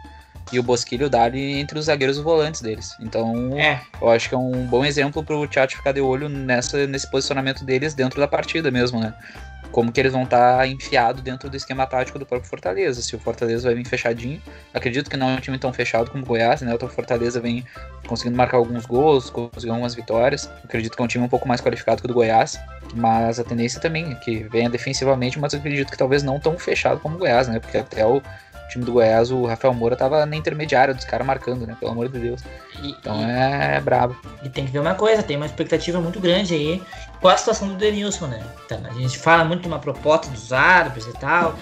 [0.54, 2.96] e o Bosquilho Dali entre os zagueiros e volantes deles.
[3.00, 6.86] Então, É, eu acho que é um bom exemplo pro Tchatcho ficar de olho nessa,
[6.86, 9.14] nesse posicionamento deles dentro da partida mesmo, né?
[9.76, 13.01] Como que eles vão estar enfiados dentro do esquema tático do próprio Fortaleza.
[13.01, 14.41] Se o Fortaleza vai vir fechadinho,
[14.73, 16.73] acredito que não é um time tão fechado como o Goiás, né?
[16.73, 17.65] O Fortaleza vem
[18.07, 20.49] conseguindo marcar alguns gols, conseguindo algumas vitórias.
[20.63, 22.57] Acredito que é um time um pouco mais qualificado que o do Goiás,
[22.95, 27.01] mas a tendência também é que venha defensivamente, mas acredito que talvez não tão fechado
[27.01, 27.59] como o Goiás, né?
[27.59, 28.21] Porque até o
[28.70, 31.76] time do Goiás, o Rafael Moura tava na intermediária dos caras marcando, né?
[31.80, 32.41] Pelo amor de Deus.
[32.82, 34.16] e, Então e- é, é brabo.
[34.43, 36.82] E tem que ver uma coisa, tem uma expectativa muito grande aí
[37.22, 38.43] com a situação do Denilson, né?
[38.66, 41.55] Então, a gente fala muito de uma proposta dos árabes e tal,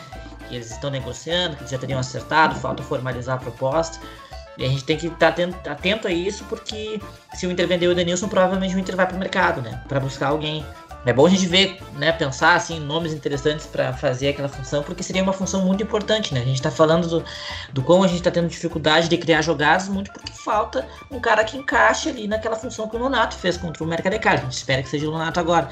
[0.50, 4.00] que eles estão negociando, que já teriam acertado, falta formalizar a proposta.
[4.58, 7.00] E a gente tem que estar atento, atento a isso, porque
[7.34, 9.82] se o Inter vender o Denilson, provavelmente o Inter vai pro mercado, né?
[9.88, 10.64] Pra buscar alguém.
[11.06, 15.04] É bom a gente ver, né, pensar assim, nomes interessantes para fazer aquela função, porque
[15.04, 16.42] seria uma função muito importante, né?
[16.42, 17.26] A gente tá falando do,
[17.74, 21.44] do como a gente tá tendo dificuldade de criar jogadas, muito porque falta um cara
[21.44, 24.42] que encaixe ali naquela função que o Nonato fez contra o Mercadecard.
[24.42, 25.68] A gente espera que seja o Nonato agora.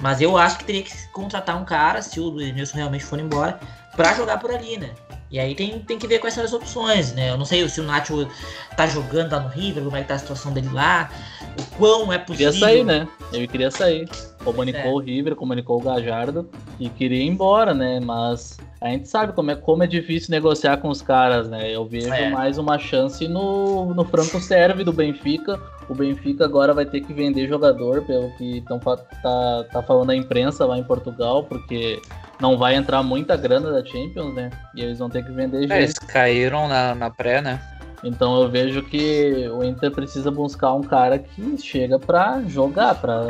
[0.00, 3.60] Mas eu acho que teria que contratar um cara, se o Denilson realmente for embora,
[3.96, 4.90] pra jogar por ali, né?
[5.30, 7.30] E aí tem, tem que ver quais são as opções, né?
[7.30, 8.28] Eu não sei se o Nacho
[8.76, 11.10] tá jogando lá no River, como é que tá a situação dele lá,
[11.58, 12.52] o quão é possível.
[12.52, 13.08] Queria sair, né?
[13.32, 14.08] Ele queria sair.
[14.44, 14.94] Comunicou É.
[14.94, 16.48] o River, comunicou o Gajardo
[16.80, 18.00] e queria ir embora, né?
[18.00, 21.70] Mas a gente sabe como é, como é difícil negociar com os caras, né?
[21.70, 22.30] Eu vejo É.
[22.30, 25.60] mais uma chance no, no Franco Serve do Benfica.
[25.88, 30.10] O Benfica agora vai ter que vender jogador, pelo que tão, fa- tá, tá falando
[30.10, 32.00] a imprensa lá em Portugal, porque
[32.40, 34.50] não vai entrar muita grana da Champions, né?
[34.74, 35.72] E eles vão ter que vender gente.
[35.72, 37.60] É, eles caíram na, na pré, né?
[38.04, 43.28] Então eu vejo que o Inter precisa buscar um cara que chega pra jogar, pra,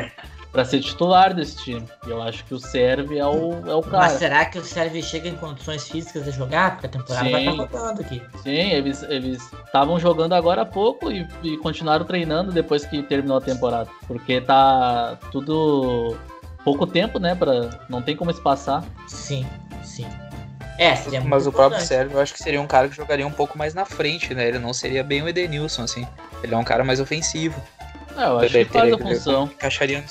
[0.53, 1.83] pra ser titular desse time.
[2.05, 4.09] E eu acho que o Serve é o, é o Mas cara.
[4.09, 6.73] será que o Sérvio chega em condições físicas de jogar?
[6.73, 7.49] Porque a temporada vai Sim.
[7.49, 8.21] estar rodando aqui.
[8.43, 13.37] Sim, eles eles estavam jogando agora há pouco e, e continuaram treinando depois que terminou
[13.37, 13.89] a temporada.
[14.07, 16.15] Porque tá tudo
[16.63, 17.33] pouco tempo, né?
[17.33, 18.85] Pra, não tem como espaçar.
[19.07, 19.45] Sim,
[19.83, 20.05] sim.
[20.77, 21.87] É, seria muito Mas o próprio importante.
[21.87, 24.47] Sérgio eu acho que seria um cara que jogaria um pouco mais na frente, né?
[24.47, 26.07] Ele não seria bem o Edenilson, assim.
[26.43, 27.59] Ele é um cara mais ofensivo.
[28.17, 29.45] É, eu acho que Ele faz a que função.
[29.45, 30.03] Encaixaria.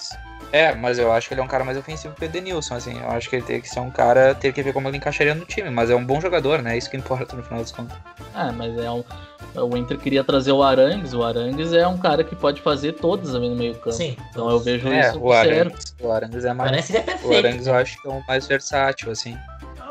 [0.52, 3.00] É, mas eu acho que ele é um cara mais ofensivo que o Edenilson, assim.
[3.00, 5.34] Eu acho que ele teria que ser um cara, ter que ver como ele encaixaria
[5.34, 5.70] no time.
[5.70, 6.76] Mas é um bom jogador, né?
[6.76, 7.96] Isso que importa no final das contas.
[8.34, 9.02] Ah, mas é um.
[9.54, 11.14] O Inter queria trazer o Arangues.
[11.14, 13.92] O Arangues é um cara que pode fazer todas ali no meio campo.
[13.92, 14.16] Sim.
[14.30, 15.32] Então eu vejo É, isso o.
[15.32, 16.90] Arangues, o Arangues é mais.
[16.90, 17.34] O perfeito.
[17.34, 19.38] Arangues eu acho que é o mais versátil, assim.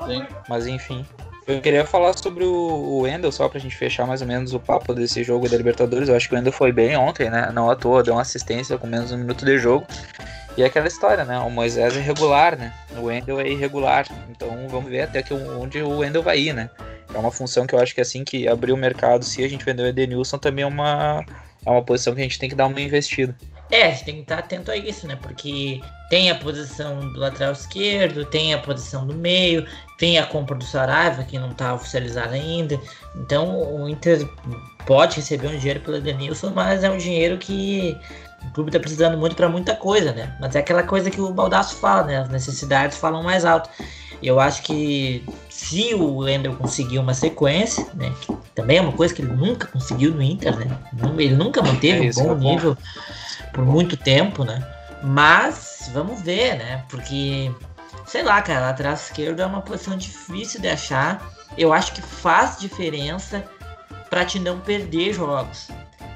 [0.06, 0.26] Sim.
[0.48, 1.04] Mas enfim.
[1.48, 4.60] Eu queria falar sobre o o Wendel, só pra gente fechar mais ou menos o
[4.60, 6.08] papo desse jogo da Libertadores.
[6.08, 7.50] Eu acho que o Wendel foi bem ontem, né?
[7.52, 9.86] Não à toa, deu uma assistência com menos de um minuto de jogo.
[10.58, 11.40] E é aquela história, né?
[11.40, 12.74] O Moisés é regular, né?
[12.98, 14.06] O Wendel é irregular.
[14.30, 16.70] Então vamos ver até que onde o Wendel vai ir, né?
[17.14, 19.66] É uma função que eu acho que assim que abrir o mercado, se a gente
[19.66, 21.26] vender o Edenilson, também é uma,
[21.66, 23.36] é uma posição que a gente tem que dar uma investida.
[23.70, 25.18] É, a gente tem que estar atento a isso, né?
[25.22, 29.66] Porque tem a posição do lateral esquerdo, tem a posição do meio,
[29.98, 32.78] tem a compra do Saraiva, que não está oficializada ainda.
[33.16, 34.28] Então o Inter
[34.86, 37.98] pode receber um dinheiro pelo Edenilson, mas é um dinheiro que
[38.46, 40.36] o clube está precisando muito para muita coisa, né?
[40.40, 42.18] Mas é aquela coisa que o Baldasso fala, né?
[42.18, 43.70] As necessidades falam mais alto.
[44.22, 48.14] E eu acho que se o Wendel conseguir uma sequência, né?
[48.22, 50.78] Que também é uma coisa que ele nunca conseguiu no Inter, né?
[51.18, 52.52] Ele nunca manteve É, um bom bom.
[52.52, 52.78] nível
[53.54, 54.66] por muito tempo, né?
[55.04, 56.84] Mas vamos ver, né?
[56.90, 57.52] Porque,
[58.06, 61.32] sei lá, cara, lateral esquerdo é uma posição difícil de achar.
[61.58, 63.44] Eu acho que faz diferença
[64.10, 65.70] pra te não perder jogos.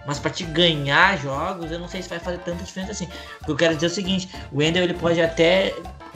[0.06, 3.08] Mas pra te ganhar jogos, eu não sei se vai fazer tanta diferença assim.
[3.42, 5.74] O que eu quero dizer é o seguinte: o Wendel ele pode até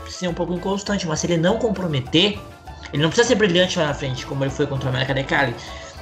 [0.08, 2.40] ser um pouco inconstante, mas se ele não comprometer,
[2.94, 5.24] ele não precisa ser brilhante lá na frente, como ele foi contra o América de
[5.24, 5.56] Cali,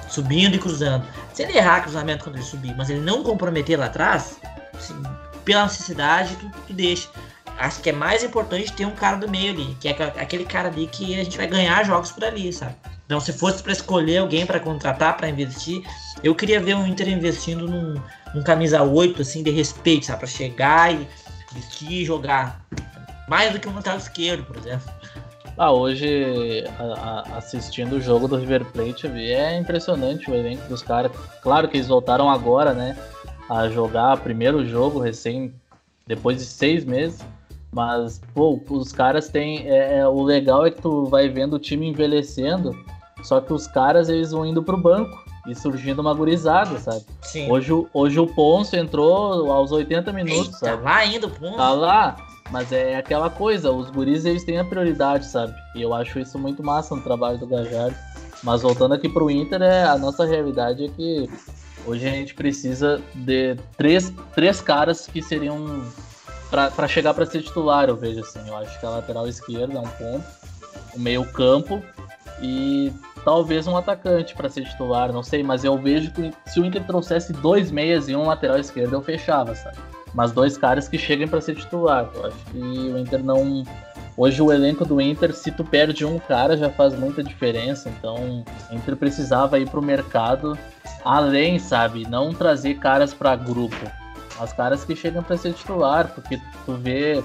[0.09, 1.05] subindo e cruzando.
[1.33, 4.39] Se ele errar cruzamento quando ele subir, mas ele não comprometer lá atrás,
[4.73, 4.95] assim,
[5.43, 7.09] pela necessidade, tu, tu deixa.
[7.57, 10.69] Acho que é mais importante ter um cara do meio ali, que é aquele cara
[10.69, 12.75] ali que a gente vai ganhar jogos por ali, sabe?
[13.07, 15.81] Então, se fosse para escolher alguém para contratar, para investir,
[16.21, 17.95] eu queria ver o Inter investindo num,
[18.35, 20.19] num camisa 8, assim, de respeito, sabe?
[20.19, 21.07] Pra chegar e
[21.53, 22.61] vestir e jogar.
[23.29, 24.91] Mais do que um lateral esquerdo, por exemplo.
[25.57, 30.83] Ah, hoje, a- a- assistindo o jogo do River Plate, é impressionante o elenco dos
[30.83, 31.11] caras.
[31.41, 32.95] Claro que eles voltaram agora, né,
[33.49, 35.53] a jogar primeiro jogo recém,
[36.05, 37.21] depois de seis meses.
[37.71, 39.67] Mas, pô, os caras têm.
[39.67, 42.71] É, é, o legal é que tu vai vendo o time envelhecendo,
[43.27, 47.03] só que os caras eles vão indo pro banco e surgindo uma gurizada, sabe?
[47.21, 47.51] Sim.
[47.51, 50.83] Hoje, o- hoje o Ponce entrou aos 80 minutos, Eita, sabe?
[50.83, 51.57] lá ainda o ponto.
[51.57, 52.15] Tá lá,
[52.51, 55.53] mas é aquela coisa, os guris eles têm a prioridade, sabe?
[55.75, 57.95] E eu acho isso muito massa no trabalho do Gajardo.
[58.43, 61.29] Mas voltando aqui pro Inter, é, a nossa realidade é que
[61.85, 65.81] hoje a gente precisa de três, três caras que seriam
[66.49, 68.39] para chegar para ser titular, eu vejo assim.
[68.47, 70.23] Eu acho que a lateral esquerda é um ponto,
[70.95, 71.81] o meio campo
[72.41, 72.93] e
[73.27, 76.81] talvez um atacante para ser titular, não sei, mas eu vejo que se o Inter
[76.85, 79.75] trouxesse dois meias e um lateral esquerdo, eu fechava, sabe?
[80.13, 82.09] Mas dois caras que cheguem para ser titular.
[82.15, 83.65] Eu acho que o Inter não.
[84.15, 87.89] Hoje o elenco do Inter, se tu perde um cara, já faz muita diferença.
[87.89, 90.57] Então, o Inter precisava ir pro mercado
[91.03, 92.07] além, sabe?
[92.07, 93.91] Não trazer caras para grupo,
[94.39, 97.21] mas caras que chegam para ser titular, porque tu vê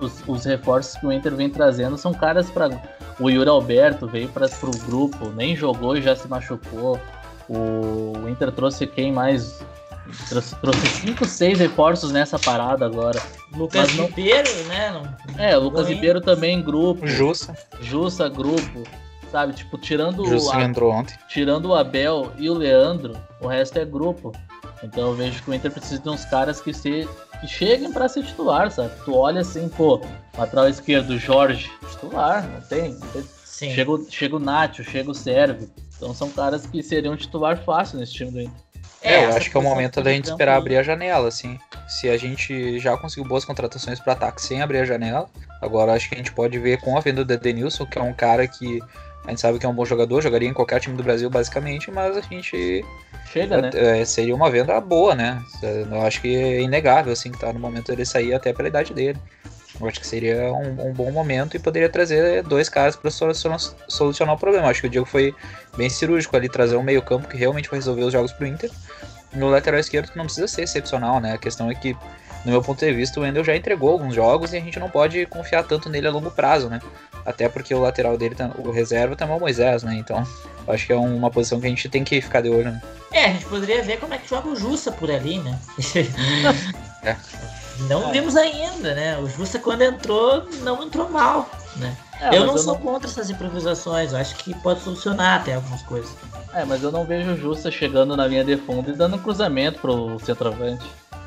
[0.00, 2.70] os, os, reforços que o Inter vem trazendo são caras para
[3.18, 7.00] o Yuri Alberto veio para o grupo, nem jogou e já se machucou.
[7.48, 9.62] O, o Inter trouxe quem mais?
[10.28, 13.20] Trouxe, trouxe cinco, seis reforços nessa parada agora.
[13.54, 14.06] Lucas não...
[14.06, 14.90] Ribeiro, né?
[14.90, 15.44] Não...
[15.44, 17.06] É, Lucas Ribeiro também grupo.
[17.06, 17.56] Jussa.
[17.80, 18.82] Jussa, grupo.
[19.30, 20.62] Sabe, tipo, tirando Jussa a...
[20.62, 21.16] entrou ontem.
[21.28, 24.32] Tirando o Abel e o Leandro, o resto é grupo.
[24.82, 27.08] Então eu vejo que o Inter precisa de uns caras que, se,
[27.44, 28.90] que cheguem para ser titular, sabe?
[29.04, 30.00] Tu olha assim, pô,
[30.36, 32.94] lateral esquerdo, Jorge, titular, não tem.
[32.94, 33.24] Não tem.
[33.44, 33.72] Sim.
[33.72, 35.70] Chega, chega o Nacho, chega o Sérvio.
[35.96, 38.64] Então são caras que seriam titular fácil nesse time do Inter.
[39.00, 41.58] É, é eu acho que é o momento da gente esperar abrir a janela, assim.
[41.86, 45.28] Se a gente já conseguiu boas contratações para ataque sem abrir a janela,
[45.60, 48.14] agora acho que a gente pode ver com a venda do Denilson, que é um
[48.14, 48.80] cara que
[49.24, 51.90] a gente sabe que é um bom jogador, jogaria em qualquer time do Brasil, basicamente,
[51.90, 52.84] mas a gente.
[53.32, 53.70] Chega, né?
[53.74, 55.42] É, seria uma venda boa, né?
[55.62, 58.92] Eu acho que é inegável, assim, que tá no momento dele sair até pela idade
[58.92, 59.18] dele.
[59.80, 63.58] Eu acho que seria um, um bom momento e poderia trazer dois caras para solucionar,
[63.88, 64.66] solucionar o problema.
[64.66, 65.34] Eu acho que o Diego foi
[65.76, 68.70] bem cirúrgico ali, trazer um meio-campo que realmente vai resolver os jogos pro Inter.
[69.32, 71.32] No lateral esquerdo, que não precisa ser excepcional, né?
[71.32, 71.96] A questão é que
[72.44, 74.90] no meu ponto de vista, o Wendel já entregou alguns jogos e a gente não
[74.90, 76.78] pode confiar tanto nele a longo prazo, né?
[77.24, 79.94] Até porque o lateral dele, tá, o reserva, tá mal Moisés, né?
[79.96, 80.26] Então,
[80.68, 82.82] acho que é uma posição que a gente tem que ficar de olho, né?
[83.12, 85.58] É, a gente poderia ver como é que joga o Jussa por ali, né?
[87.02, 87.16] é.
[87.88, 89.18] Não vimos ainda, né?
[89.18, 91.96] O Jussa, quando entrou, não entrou mal, né?
[92.20, 92.80] É, eu não eu sou não...
[92.80, 96.10] contra essas improvisações, eu acho que pode solucionar até algumas coisas.
[96.52, 99.80] É, mas eu não vejo o Justa chegando na linha de fundo e dando cruzamento
[99.80, 100.84] pro centroavante.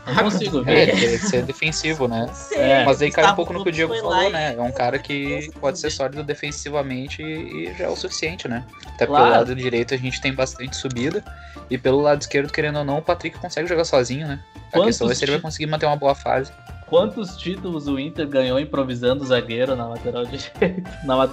[0.07, 0.89] Não consigo ver.
[0.89, 2.29] É, teria que ser defensivo, né?
[2.51, 2.85] É.
[2.85, 4.55] Mas aí cai um pouco no que o Diego falou, né?
[4.55, 8.63] É um cara que pode ser sólido defensivamente e já é o suficiente, né?
[8.95, 9.25] Até claro.
[9.25, 11.23] pelo lado direito a gente tem bastante subida.
[11.69, 14.39] E pelo lado esquerdo, querendo ou não, o Patrick consegue jogar sozinho, né?
[14.55, 16.51] A Quantos questão é se ele vai conseguir manter uma boa fase.
[16.87, 20.89] Quantos títulos o Inter ganhou improvisando o zagueiro na lateral direita,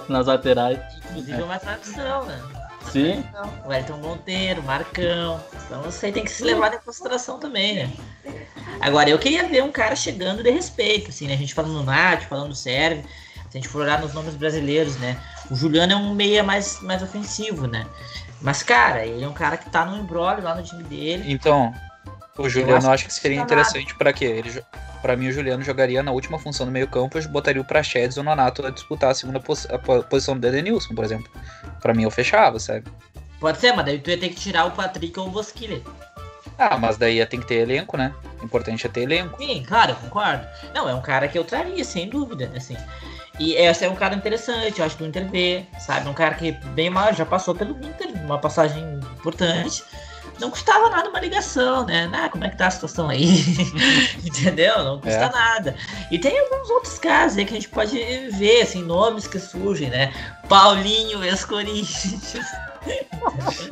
[0.09, 0.79] nas laterais?
[1.09, 2.64] Inclusive é uma tradição, né?
[2.91, 3.23] Sim.
[3.65, 5.41] O Wellington Monteiro, Marcão.
[5.65, 7.89] Então isso aí tem que se levar em consideração também, né?
[8.81, 11.33] Agora, eu queria ver um cara chegando de respeito, assim, né?
[11.33, 13.03] A gente falando no Nath, falando do Sérvio.
[13.49, 15.17] Se a gente for olhar nos nomes brasileiros, né?
[15.49, 17.85] O Juliano é um meia mais, mais ofensivo, né?
[18.41, 21.31] Mas, cara, ele é um cara que tá no embrólio lá no time dele.
[21.31, 21.73] Então,
[22.37, 24.25] o Juliano eu acho que seria interessante para quê?
[24.25, 24.63] Ele,
[25.01, 28.23] para mim, o Juliano jogaria na última função do meio-campo, eu botaria o Prachedes ou
[28.23, 31.31] o Nonato a disputar a segunda pos a posição do Edenilson, por exemplo.
[31.81, 32.85] Para mim, eu fechava, sabe?
[33.39, 35.81] Pode ser, mas daí tu ia ter que tirar o Patrick ou o Bosquilha.
[36.57, 38.13] Ah, mas daí ia ter que ter elenco, né?
[38.41, 39.37] O importante é ter elenco.
[39.37, 40.47] Sim, claro, eu concordo.
[40.73, 42.77] Não, é um cara que eu traria, sem dúvida, assim.
[43.37, 46.07] E esse é um cara interessante, eu acho, do Inter B, sabe?
[46.07, 48.83] Um cara que bem mal já passou pelo Inter, uma passagem
[49.17, 49.83] importante
[50.39, 52.09] não custava nada uma ligação, né?
[52.13, 53.25] Ah, como é que tá a situação aí?
[54.23, 54.83] Entendeu?
[54.83, 55.31] Não custa é.
[55.31, 55.75] nada.
[56.11, 57.97] E tem alguns outros casos aí que a gente pode
[58.31, 60.13] ver, assim, nomes que surgem, né?
[60.47, 62.51] Paulinho, ex-Corinthians.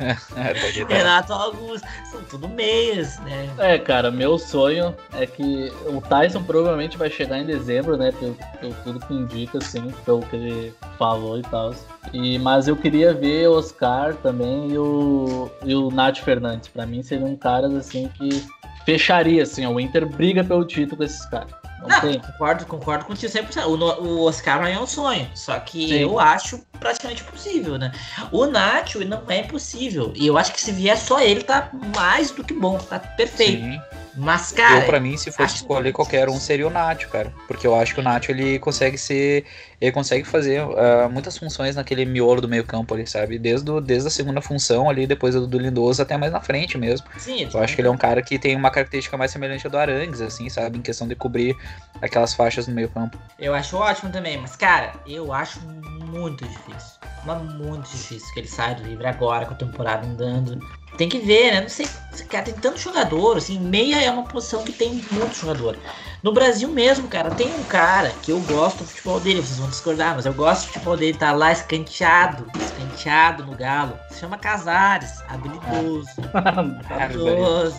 [0.00, 3.48] É, Renato Augusto, são tudo meias, né?
[3.58, 8.12] É, cara, meu sonho é que o Tyson provavelmente vai chegar em dezembro, né?
[8.12, 11.74] Pelo, pelo tudo que indica, assim, pelo que ele falou e tal.
[12.12, 16.68] E, mas eu queria ver o Oscar também e o, e o Nath Fernandes.
[16.68, 18.44] Pra mim seriam caras assim que
[18.84, 21.63] fecharia, assim, o Inter briga pelo título com esses caras.
[21.80, 23.66] Não, não concordo, concordo contigo 100%.
[23.66, 25.94] O, o Oscar é um sonho, só que Sim.
[25.94, 27.92] eu acho praticamente impossível, né?
[28.32, 30.12] O Nacho não é impossível.
[30.14, 33.62] E eu acho que se vier só ele, tá mais do que bom, tá perfeito.
[33.62, 33.80] Sim.
[34.16, 34.80] Mas, cara.
[34.80, 37.32] Eu, pra mim, se fosse escolher qualquer um, seria o Nacho, cara.
[37.48, 39.44] Porque eu acho que o Nacho ele consegue ser.
[39.80, 43.38] Ele consegue fazer uh, muitas funções naquele miolo do meio-campo ali, sabe?
[43.38, 46.78] Desde, do, desde a segunda função ali, depois do, do Lindoso, até mais na frente
[46.78, 47.06] mesmo.
[47.18, 49.70] Sim, eu acho que ele é um cara que tem uma característica mais semelhante ao
[49.70, 50.78] do Arangues, assim, sabe?
[50.78, 51.56] Em questão de cobrir
[52.00, 53.18] aquelas faixas no meio-campo.
[53.38, 56.98] Eu acho ótimo também, mas, cara, eu acho muito difícil.
[57.24, 60.58] Mas muito difícil que ele saia do livre agora com a temporada andando.
[60.96, 61.60] Tem que ver, né?
[61.62, 61.88] Não sei,
[62.28, 65.76] cara, tem tanto jogador, assim, meia é uma posição que tem muito jogador.
[66.22, 69.68] No Brasil mesmo, cara, tem um cara que eu gosto do futebol dele, vocês vão
[69.68, 73.98] discordar, mas eu gosto do futebol dele, tá lá escanteado, escanteado no galo.
[74.10, 76.08] Se chama Casares, habilidoso,
[76.88, 77.76] habilidoso,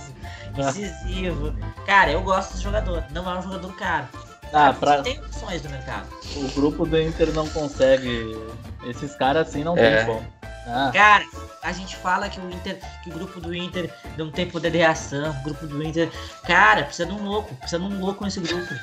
[0.56, 1.56] decisivo.
[1.86, 4.08] Cara, eu gosto desse jogador, não é um jogador caro.
[4.54, 5.02] Ah, pra...
[5.02, 6.08] Tem opções no mercado.
[6.36, 8.38] O grupo do Inter não consegue.
[8.86, 9.98] Esses caras assim não É.
[9.98, 10.26] tem como.
[10.68, 11.24] Ah, Cara,
[11.62, 14.78] a gente fala que o Inter, que o grupo do Inter não tem poder de
[14.80, 16.12] reação, o grupo do Inter.
[16.46, 18.74] Cara, precisa de um louco, precisa de um louco nesse grupo.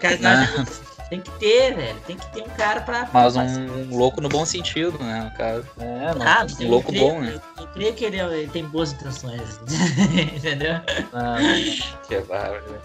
[0.00, 0.64] Cara, Não.
[1.08, 2.00] tem que ter, velho.
[2.06, 3.08] Tem que ter um cara pra.
[3.12, 5.32] Mas um louco no bom sentido, né?
[5.36, 6.26] Cara, é, não.
[6.26, 7.40] Ah, um louco creio- bom, né?
[7.56, 9.60] Eu, eu creio que ele, ele tem boas intenções.
[10.36, 10.74] Entendeu?
[11.12, 11.36] ah,
[12.08, 12.70] Que bárbaro.
[12.72, 12.78] né?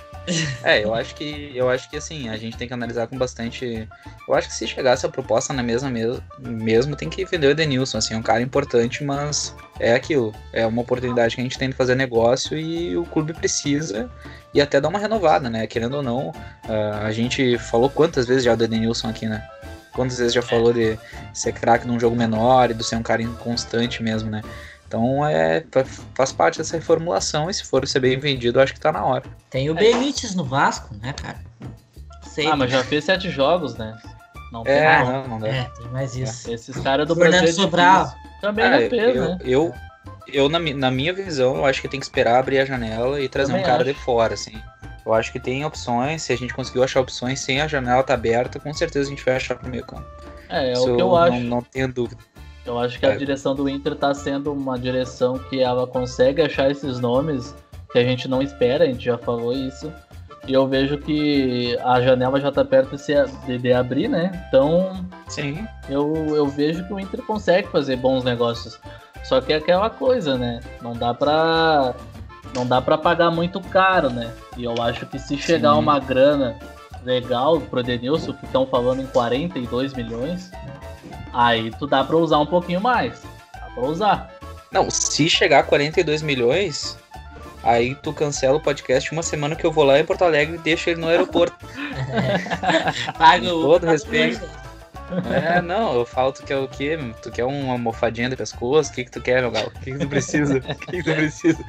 [0.63, 3.87] É, eu acho que eu acho que assim, a gente tem que analisar com bastante.
[4.27, 7.51] Eu acho que se chegasse a proposta na mesma mesmo, mesmo tem que vender o
[7.51, 10.33] Edenilson, assim, é um cara importante, mas é aquilo.
[10.51, 14.09] É uma oportunidade que a gente tem de fazer negócio e o clube precisa
[14.53, 15.67] e até dar uma renovada, né?
[15.67, 16.33] Querendo ou não,
[16.67, 19.45] ah, a gente falou quantas vezes já do Edenilson aqui, né?
[19.93, 20.97] Quantas vezes já falou de
[21.33, 24.41] ser craque num jogo menor e de ser um cara inconstante mesmo, né?
[24.95, 25.83] Então é, fa-
[26.15, 29.03] faz parte dessa reformulação e se for ser bem vendido, eu acho que tá na
[29.03, 29.23] hora.
[29.49, 31.37] Tem o Benítez no Vasco, né, cara?
[31.59, 31.69] Não
[32.23, 32.47] Sei.
[32.47, 33.97] ah, mas já fez sete jogos, né?
[34.53, 35.47] Não tem É, não, não dá.
[35.49, 36.49] É, tem mais isso.
[36.49, 38.15] Esses caras do Fernando Brasil é Sobral.
[38.39, 39.37] também não fez, eu, né?
[39.43, 39.73] eu,
[40.27, 43.27] eu, na, na minha visão, eu acho que tem que esperar abrir a janela e
[43.27, 43.93] trazer Também um cara acho.
[43.93, 44.53] de fora, assim.
[45.05, 48.13] Eu acho que tem opções, se a gente conseguiu achar opções sem a janela tá
[48.13, 50.05] aberta, com certeza a gente vai achar pro meio campo.
[50.49, 51.39] É, é Isso o que eu não, acho.
[51.41, 52.21] Não tenho dúvida.
[52.65, 53.15] Eu acho que a É.
[53.17, 57.53] direção do Inter tá sendo uma direção que ela consegue achar esses nomes
[57.91, 59.91] que a gente não espera, a gente já falou isso.
[60.47, 64.45] E eu vejo que a janela já tá perto de, se- de- abrir, né?
[64.47, 65.65] Então Sim.
[65.89, 68.79] eu, eu vejo que o Inter consegue fazer bons negócios.
[69.23, 70.59] Só que é aquela coisa, né?
[70.81, 71.95] Não dá pra.
[72.53, 74.31] Não dá pra pagar muito caro, né?
[74.55, 75.79] E eu acho que se chegar Sim.
[75.79, 76.55] uma grana
[77.03, 80.51] legal pro Denilson, que estão falando em 42 milhões,
[81.33, 83.21] aí tu dá pra usar um pouquinho mais.
[83.53, 84.31] Dá pra usar.
[84.71, 86.97] Não, se chegar a 42 milhões,
[87.63, 90.59] aí tu cancela o podcast uma semana que eu vou lá em Porto Alegre e
[90.59, 91.65] deixo ele no aeroporto.
[93.17, 93.61] Paga Com o.
[93.61, 94.45] todo respeito.
[95.31, 96.97] É, não, eu falo, tu quer o quê?
[97.21, 98.91] Tu quer uma almofadinha de pescoço?
[98.91, 99.67] O que, que tu quer, meu galo?
[99.67, 100.57] O que, que tu precisa?
[100.57, 101.63] O que, que tu precisa?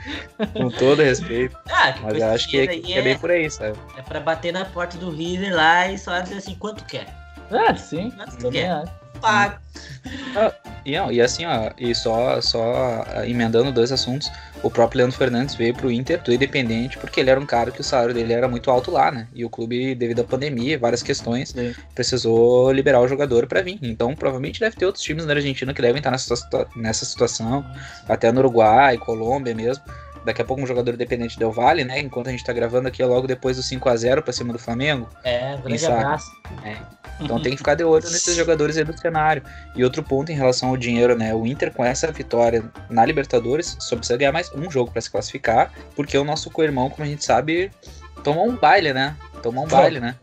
[0.55, 1.57] Com todo respeito.
[1.69, 3.79] Ah, que Mas eu acho que é, que é bem por aí, sabe?
[3.97, 7.15] É pra bater na porta do River lá e só dizer assim, quanto quer?
[7.51, 8.11] É, sim.
[8.11, 8.85] Quanto Também quer?
[9.17, 9.21] Acho.
[9.21, 9.61] Paga.
[10.85, 14.31] E, não, e assim, ó, e só, só ah, emendando dois assuntos,
[14.63, 17.81] o próprio Leandro Fernandes veio pro Inter do Independente porque ele era um cara que
[17.81, 19.27] o salário dele era muito alto lá, né?
[19.35, 21.75] E o clube, devido à pandemia e várias questões, Sim.
[21.93, 23.81] precisou liberar o jogador pra vir.
[23.83, 26.35] Então, provavelmente deve ter outros times na Argentina que devem estar nessa,
[26.77, 27.65] nessa situação,
[28.09, 29.83] até no Uruguai, Colômbia mesmo.
[30.27, 32.01] Daqui a pouco um jogador independente Del Valle, né?
[32.01, 34.53] Enquanto a gente tá gravando aqui, é logo depois do 5 a 0 pra cima
[34.53, 35.09] do Flamengo.
[35.23, 36.27] É, grande abraço.
[37.21, 39.41] Então tem que ficar de olho nesses jogadores aí do cenário.
[39.77, 41.33] E outro ponto em relação ao dinheiro, né?
[41.33, 45.09] O Inter com essa vitória na Libertadores só precisa ganhar mais um jogo pra se
[45.09, 47.71] classificar, porque o nosso co-irmão, como a gente sabe,
[48.25, 49.15] tomou um baile, né?
[49.45, 50.17] Tomou um baile, né?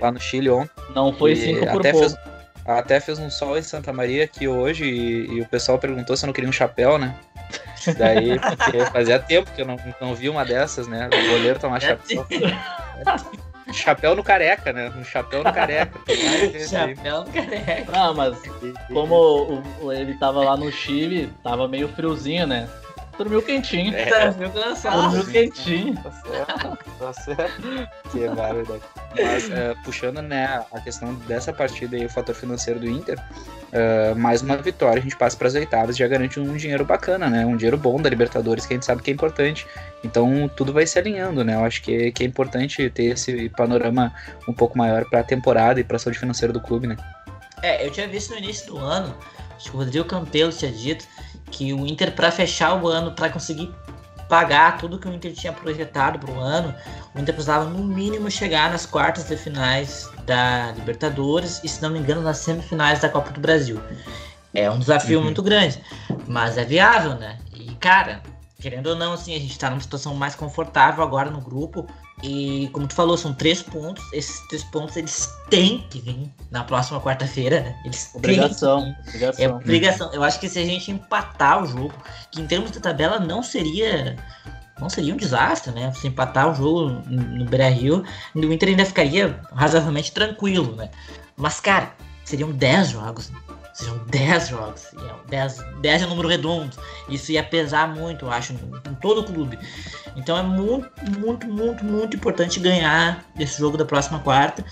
[0.00, 0.70] Lá no Chile ontem.
[0.94, 2.08] Não foi cinco por até pouco.
[2.08, 2.18] fez,
[2.64, 6.24] até fez um sol em Santa Maria aqui hoje e, e o pessoal perguntou se
[6.24, 7.14] eu não queria um chapéu, né?
[7.98, 11.06] Daí, porque fazia tempo que eu não, não vi uma dessas, né?
[11.12, 12.26] O goleiro tomar É chapéu.
[13.72, 14.90] Chapéu no careca, né?
[14.96, 15.98] Um chapéu no careca.
[16.68, 17.92] Chapéu no careca.
[17.92, 18.36] Não, mas
[18.92, 22.66] como o- o- ele tava lá no Chile, tava meio friozinho, né?
[23.18, 23.94] Dormiu quentinho.
[23.94, 24.06] É.
[24.06, 25.10] Tá, que lançado?
[25.10, 25.94] Dormiu quentinho.
[25.96, 27.62] Tá certo, tá certo.
[28.12, 28.82] Que barbaridade.
[29.16, 33.18] Mas, é, puxando né, a questão dessa partida e o fator financeiro do Inter,
[33.72, 36.84] é, mais uma vitória, a gente passa para as oitavas e já garante um dinheiro
[36.84, 37.44] bacana, né?
[37.44, 39.66] Um dinheiro bom da Libertadores, que a gente sabe que é importante.
[40.04, 41.56] Então tudo vai se alinhando, né?
[41.56, 44.14] Eu acho que, que é importante ter esse panorama
[44.48, 46.96] um pouco maior para a temporada e para a saúde financeira do clube, né?
[47.62, 49.12] É, eu tinha visto no início do ano,
[49.56, 51.04] acho que o Rodrigo Campelo tinha dito
[51.50, 53.72] que o Inter, pra fechar o ano, pra conseguir
[54.28, 56.74] pagar tudo que o Inter tinha projetado pro ano,
[57.14, 61.88] o Inter precisava no mínimo chegar nas quartas de finais da Libertadores e, se não
[61.90, 63.80] me engano, nas semifinais da Copa do Brasil.
[64.54, 65.24] É um desafio Uhum.
[65.24, 65.80] muito grande,
[66.26, 67.38] mas é viável, né?
[67.54, 68.22] E, cara,
[68.60, 71.86] querendo ou não, assim, a gente tá numa situação mais confortável agora no grupo.
[72.22, 74.04] E como tu falou, são três pontos.
[74.12, 77.80] Esses três pontos eles têm que vir na próxima quarta-feira, né?
[77.84, 78.80] Eles têm que Obrigação.
[78.80, 79.22] vir.
[79.22, 79.56] É Obrigação.
[79.56, 80.12] obrigação.
[80.12, 81.94] Eu acho que se a gente empatar o jogo,
[82.30, 84.16] que em termos de tabela não seria.
[84.80, 85.92] Não seria um desastre, né?
[85.92, 88.04] Se empatar o jogo no no Beira Rio,
[88.34, 90.88] o Inter ainda ficaria razoavelmente tranquilo, né?
[91.36, 91.92] Mas, cara,
[92.24, 93.32] seriam 10 jogos.
[93.78, 94.86] Seriam 10 jogos.
[95.28, 96.76] 10, 10 é um número redondo.
[97.08, 99.56] Isso ia pesar muito, eu acho, em todo o clube.
[100.16, 104.64] Então é muito, muito, muito, muito importante ganhar esse jogo da próxima quarta.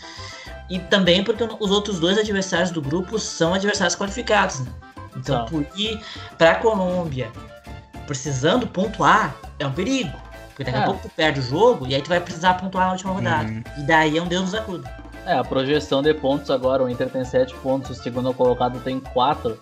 [0.68, 4.58] E também porque os outros dois adversários do grupo são adversários qualificados.
[4.58, 4.72] Né?
[5.14, 6.00] Então, por ir
[6.36, 7.30] para a Colômbia
[8.08, 10.18] precisando pontuar é um perigo.
[10.48, 10.84] Porque daqui a é.
[10.84, 13.48] pouco tu perde o jogo e aí tu vai precisar pontuar na última rodada.
[13.48, 13.62] Uhum.
[13.78, 15.05] E daí é um Deus nos acuda.
[15.26, 19.00] É, a projeção de pontos agora, o Inter tem 7 pontos, o segundo colocado tem
[19.00, 19.58] 4.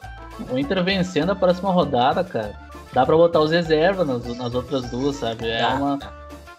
[0.51, 2.53] O Inter vencendo a próxima rodada, cara,
[2.93, 5.49] dá pra botar os reservas nas, nas outras duas, sabe?
[5.49, 5.99] É uma.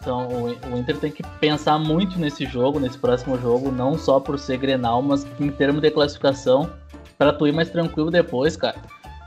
[0.01, 4.19] Então o, o, Inter tem que pensar muito nesse jogo, nesse próximo jogo, não só
[4.19, 6.69] por ser Grenal, mas em termos de classificação,
[7.17, 8.77] para tu ir mais tranquilo depois, cara.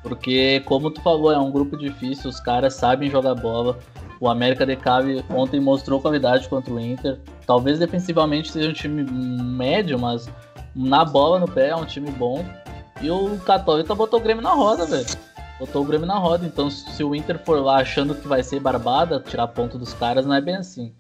[0.03, 3.79] Porque, como tu falou, é um grupo difícil, os caras sabem jogar bola.
[4.21, 7.19] O América de Cali ontem mostrou qualidade contra o Inter.
[7.47, 10.29] Talvez defensivamente seja um time médio, mas
[10.75, 12.45] na bola, no pé, é um time bom.
[13.01, 15.07] E o Católica botou o Grêmio na roda, velho.
[15.59, 16.47] Botou o Grêmio na roda.
[16.47, 20.27] Então, se o Inter for lá achando que vai ser barbada, tirar ponto dos caras,
[20.27, 20.93] não é bem assim.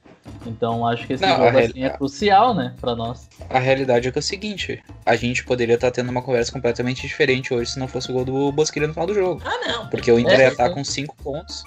[0.46, 3.28] Então acho que esse não, jogo assim, é crucial, né, para nós.
[3.50, 6.52] A realidade é que é o seguinte, a gente poderia estar tá tendo uma conversa
[6.52, 9.42] completamente diferente hoje se não fosse o gol do Bosquilha no final do jogo.
[9.44, 9.88] Ah, não.
[9.88, 11.62] Porque o Inter é, ia estar tá com 5 pontos.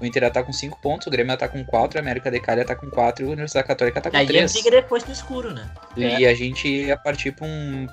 [0.00, 2.62] O Inter tá com 5 pontos, o Grêmio estar com 4, a América de Cali
[2.62, 4.56] estar com 4 e a Universidade Católica estar com 3.
[4.56, 5.70] Aí briga depois no escuro, né?
[5.96, 6.28] E é.
[6.28, 7.86] a gente ia partir para um,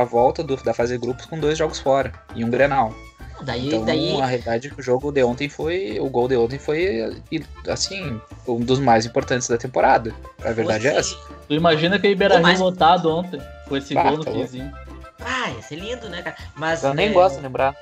[0.00, 2.94] a volta do, da fase de grupos com dois jogos fora e um Grenal.
[3.42, 4.20] Daí, então, daí...
[4.20, 5.98] a realidade é que o jogo de ontem foi.
[5.98, 7.22] O gol de ontem foi,
[7.68, 10.14] assim, um dos mais importantes da temporada.
[10.44, 11.16] A verdade é essa.
[11.48, 12.60] Tu imagina que o Iberahim mais...
[12.60, 14.72] lotado ontem, com esse bah, gol no tá finzinho.
[15.20, 16.36] Ah, ia ser lindo, né, cara?
[16.54, 16.84] Mas.
[16.84, 17.12] Eu nem é...
[17.12, 17.74] gosto de lembrar.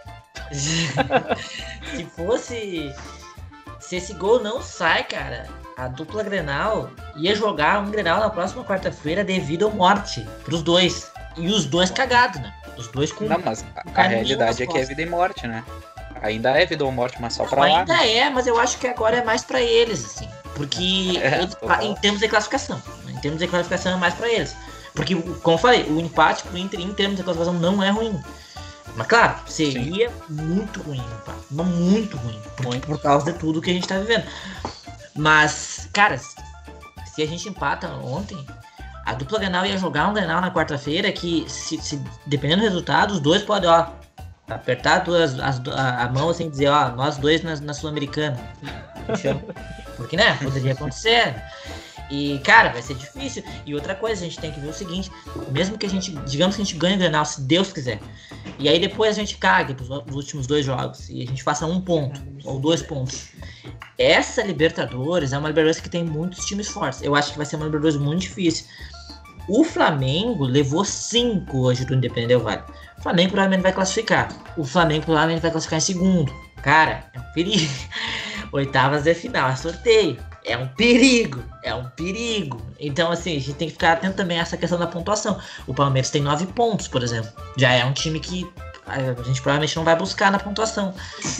[0.53, 2.93] se fosse.
[3.89, 8.63] Se esse gol não sai, cara, a dupla Grenal ia jogar um Grenal na próxima
[8.63, 11.11] quarta-feira devido à morte pros dois.
[11.39, 12.53] E os dois cagados, né?
[12.77, 13.25] Os dois com.
[13.25, 15.65] Não, mas a, a realidade é que é vida e morte, né?
[16.21, 17.79] Ainda é vida ou morte, mas só não, pra lá.
[17.79, 20.29] Ainda é, mas eu acho que agora é mais pra eles, assim.
[20.55, 22.83] Porque é, eles, em termos de classificação.
[23.09, 24.55] Em termos de classificação é mais pra eles.
[24.95, 28.21] Porque, como eu falei, o empate pro Inter em termos de classificação não é ruim.
[28.99, 30.17] Mas claro, seria Sim.
[30.29, 31.33] muito ruim, pá.
[31.53, 32.41] muito ruim.
[32.57, 34.25] Por, por causa de tudo que a gente tá vivendo.
[35.15, 38.45] Mas, cara, se a gente empata ontem,
[39.07, 43.13] a dupla Grenal ia jogar um Grenal na quarta-feira que, se, se, dependendo do resultado,
[43.13, 43.87] os dois podem, ó,
[44.51, 48.37] apertar duas, as, a, a, mão assim e dizer, ó, nós dois na, na Sul-Americana.
[49.97, 51.41] Porque, né, poderia acontecer.
[52.11, 53.43] E, cara, vai ser difícil.
[53.67, 55.11] E outra coisa, a gente tem que ver o seguinte:
[55.51, 58.01] mesmo que a gente, digamos que a gente ganhe o Grenal, se Deus quiser,
[58.59, 61.81] e aí depois a gente cague pros, últimos dois jogos e a gente faça um
[61.81, 63.29] ponto ou dois pontos.
[63.99, 67.03] Essa Libertadores é uma Libertadores que tem muitos times fortes.
[67.03, 68.67] Eu acho que vai ser uma Libertadores muito difícil.
[69.49, 72.63] O Flamengo levou 5 hoje do Independente Vale.
[72.99, 74.29] O Flamengo provavelmente vai classificar.
[74.57, 76.33] O Flamengo provavelmente vai classificar em segundo.
[76.63, 77.73] Cara, é um perigo.
[78.53, 80.19] Oitavas de final, é sorteio.
[80.49, 82.61] É um perigo, é um perigo.
[82.81, 85.39] Então, assim, a gente tem que ficar atento também a essa questão da pontuação.
[85.67, 87.31] O Palmeiras tem 9 pontos, por exemplo.
[87.57, 88.51] Já é um time que
[88.87, 90.95] a gente provavelmente não vai buscar na pontuação.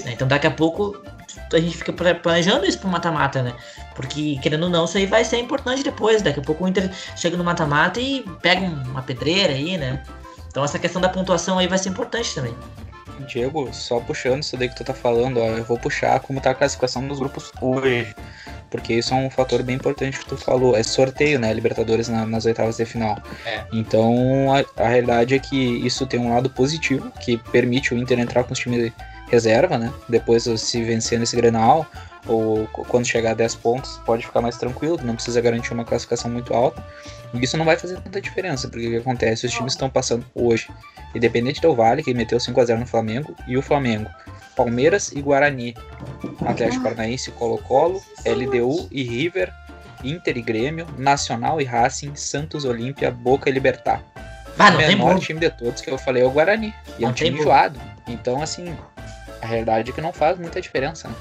[0.05, 0.13] Né?
[0.13, 1.03] Então, daqui a pouco
[1.51, 3.55] a gente fica planejando isso pro mata-mata, né?
[3.95, 6.21] Porque, querendo ou não, isso aí vai ser importante depois.
[6.21, 10.03] Daqui a pouco o Inter chega no mata-mata e pega uma pedreira aí, né?
[10.49, 12.55] Então essa questão da pontuação aí vai ser importante também.
[13.25, 16.51] Diego, só puxando isso daí que tu tá falando, ó, eu vou puxar como tá
[16.51, 18.15] a classificação dos grupos hoje.
[18.71, 20.77] Porque isso é um fator bem importante que tu falou.
[20.77, 21.53] É sorteio, né?
[21.55, 23.19] Libertadores na, nas oitavas de final.
[23.47, 23.65] É.
[23.73, 28.19] Então a, a realidade é que isso tem um lado positivo, que permite o Inter
[28.19, 28.93] entrar com os times
[29.31, 29.93] reserva, né?
[30.09, 31.87] Depois, se vencer nesse Grenal,
[32.27, 36.31] ou quando chegar a 10 pontos, pode ficar mais tranquilo, não precisa garantir uma classificação
[36.31, 36.85] muito alta.
[37.35, 39.47] E isso não vai fazer tanta diferença, porque o que acontece?
[39.47, 40.69] Os times estão passando hoje,
[41.15, 44.09] independente do Vale, que meteu 5 a 0 no Flamengo, e o Flamengo,
[44.57, 45.75] Palmeiras e Guarani,
[46.47, 49.53] Atlético Paranaense, Colo-Colo, LDU e River,
[50.03, 54.03] Inter e Grêmio, Nacional e Racing, Santos, Olímpia, Boca e Libertar.
[54.59, 56.75] Ah, o menor time de todos que eu falei é o Guarani.
[56.99, 57.81] E é um time enjoado.
[58.09, 58.77] Então, assim,
[59.41, 61.15] a realidade é que não faz muita diferença, né?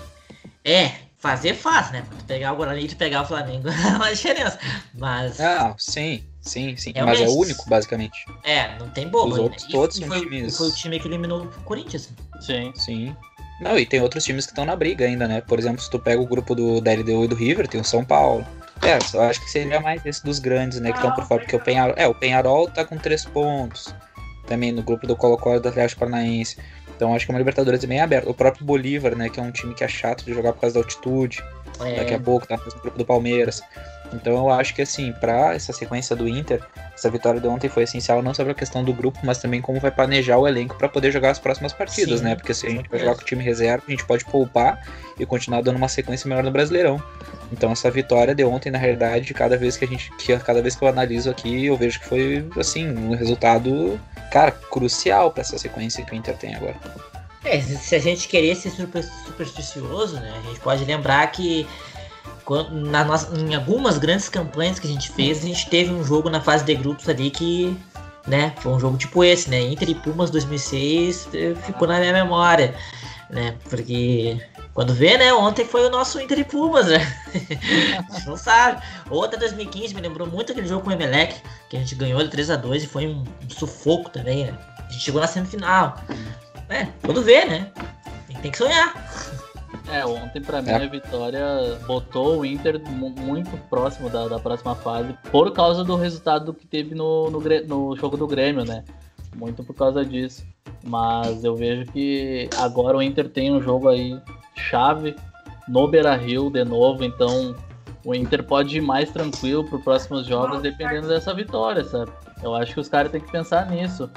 [0.65, 2.05] É, fazer faz, né?
[2.27, 4.59] pegar o Guarani e pegar o Flamengo é uma diferença.
[4.93, 5.39] Mas.
[5.39, 6.91] Ah, sim, sim, sim.
[6.95, 8.25] É mas é o único, basicamente.
[8.43, 9.33] É, não tem bobo.
[9.33, 10.57] Os outros todos são foi, times.
[10.57, 12.09] Foi o time que eliminou o Corinthians.
[12.39, 12.71] Sim.
[12.75, 13.15] Sim.
[13.59, 15.41] Não, e tem outros times que estão na briga ainda, né?
[15.41, 17.83] Por exemplo, se tu pega o grupo do, da LDU e do River, tem o
[17.83, 18.45] São Paulo.
[18.83, 20.91] É, eu acho que seria mais esse dos grandes, né?
[20.91, 21.95] Que estão por fora, porque o Penharol.
[21.97, 23.93] É, o Penharol tá com três pontos.
[24.45, 26.57] Também no grupo do Colo-Colo do Atlético Paranaense.
[26.97, 28.29] Então acho que é uma Libertadores bem aberta.
[28.29, 30.73] O próprio Bolívar, né, que é um time que é chato de jogar por causa
[30.73, 31.43] da altitude.
[31.79, 31.97] É.
[31.97, 33.61] Daqui a pouco tá no grupo do Palmeiras.
[34.13, 36.61] Então eu acho que assim, para essa sequência do Inter,
[36.93, 39.61] essa vitória de ontem foi essencial não só para a questão do grupo, mas também
[39.61, 42.35] como vai planejar o elenco para poder jogar as próximas partidas, Sim, né?
[42.35, 44.81] Porque se a gente vai jogar com o time reserva, a gente pode poupar
[45.19, 47.01] e continuar dando uma sequência melhor no Brasileirão.
[47.51, 50.75] Então essa vitória de ontem, na realidade, cada vez que a gente, que cada vez
[50.75, 53.99] que eu analiso aqui, eu vejo que foi assim um resultado,
[54.31, 56.75] cara, crucial para essa sequência que o Inter tem agora.
[57.43, 60.33] É, se a gente querer ser super, supersticioso, né?
[60.37, 61.65] A gente pode lembrar que
[62.43, 66.03] quando, na nossa, em algumas grandes campanhas que a gente fez, a gente teve um
[66.03, 67.77] jogo na fase de grupos ali que,
[68.25, 69.61] né, foi um jogo tipo esse, né?
[69.61, 72.73] Inter e Pumas 2006 eh, ficou na minha memória,
[73.29, 73.55] né?
[73.69, 74.41] Porque
[74.77, 76.97] quando vê, né, ontem foi o nosso Inter e Pumas, né?
[78.07, 78.79] a gente não sabe.
[79.09, 82.29] Outra 2015 me lembrou muito aquele jogo com o Emelec, que a gente ganhou de
[82.29, 84.55] 3 a 2 e foi um, um sufoco também, né?
[84.87, 85.97] A gente chegou na semifinal.
[86.69, 87.71] É, quando vê, né?
[88.27, 88.93] Tem, tem que sonhar.
[89.91, 90.75] É, ontem pra mim É.
[90.75, 91.43] a vitória
[91.87, 96.67] botou o Inter mu- muito próximo da, da próxima fase por causa do resultado que
[96.67, 98.83] teve no, no, no jogo do Grêmio, né?
[99.37, 100.43] Muito por causa disso.
[100.83, 104.19] Mas eu vejo que agora o Inter tem um jogo aí
[104.55, 105.15] chave
[105.67, 107.55] no Beira Rio de novo, então
[108.03, 112.11] o Inter pode ir mais tranquilo para os próximos jogos dependendo dessa vitória, sabe?
[112.41, 114.09] Eu acho que os caras têm que pensar nisso.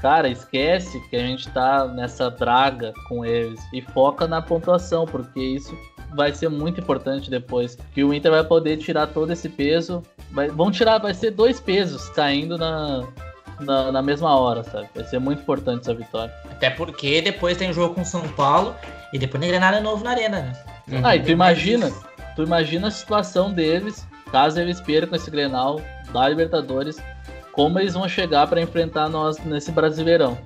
[0.00, 5.40] Cara, esquece que a gente tá nessa draga com eles e foca na pontuação, porque
[5.40, 5.76] isso
[6.14, 7.76] vai ser muito importante depois.
[7.92, 10.02] Que o Inter vai poder tirar todo esse peso.
[10.30, 13.04] Vai, vão tirar, vai ser dois pesos caindo na,
[13.60, 14.88] na, na mesma hora, sabe?
[14.94, 16.32] Vai ser muito importante essa vitória.
[16.50, 18.74] Até porque depois tem jogo com São Paulo
[19.12, 20.52] e depois tem Grenada novo na Arena, né?
[20.90, 21.00] Uhum.
[21.04, 21.92] Ah, e tu imagina,
[22.34, 25.80] tu imagina a situação deles, caso eles percam esse Grenal
[26.12, 26.98] da Libertadores,
[27.52, 30.38] como eles vão chegar para enfrentar nós nesse Brasileirão.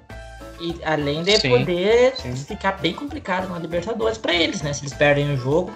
[0.60, 2.36] E além de Sim, poder sim.
[2.36, 4.72] ficar bem complicado na Libertadores pra eles, né?
[4.72, 5.72] Se eles perdem o jogo,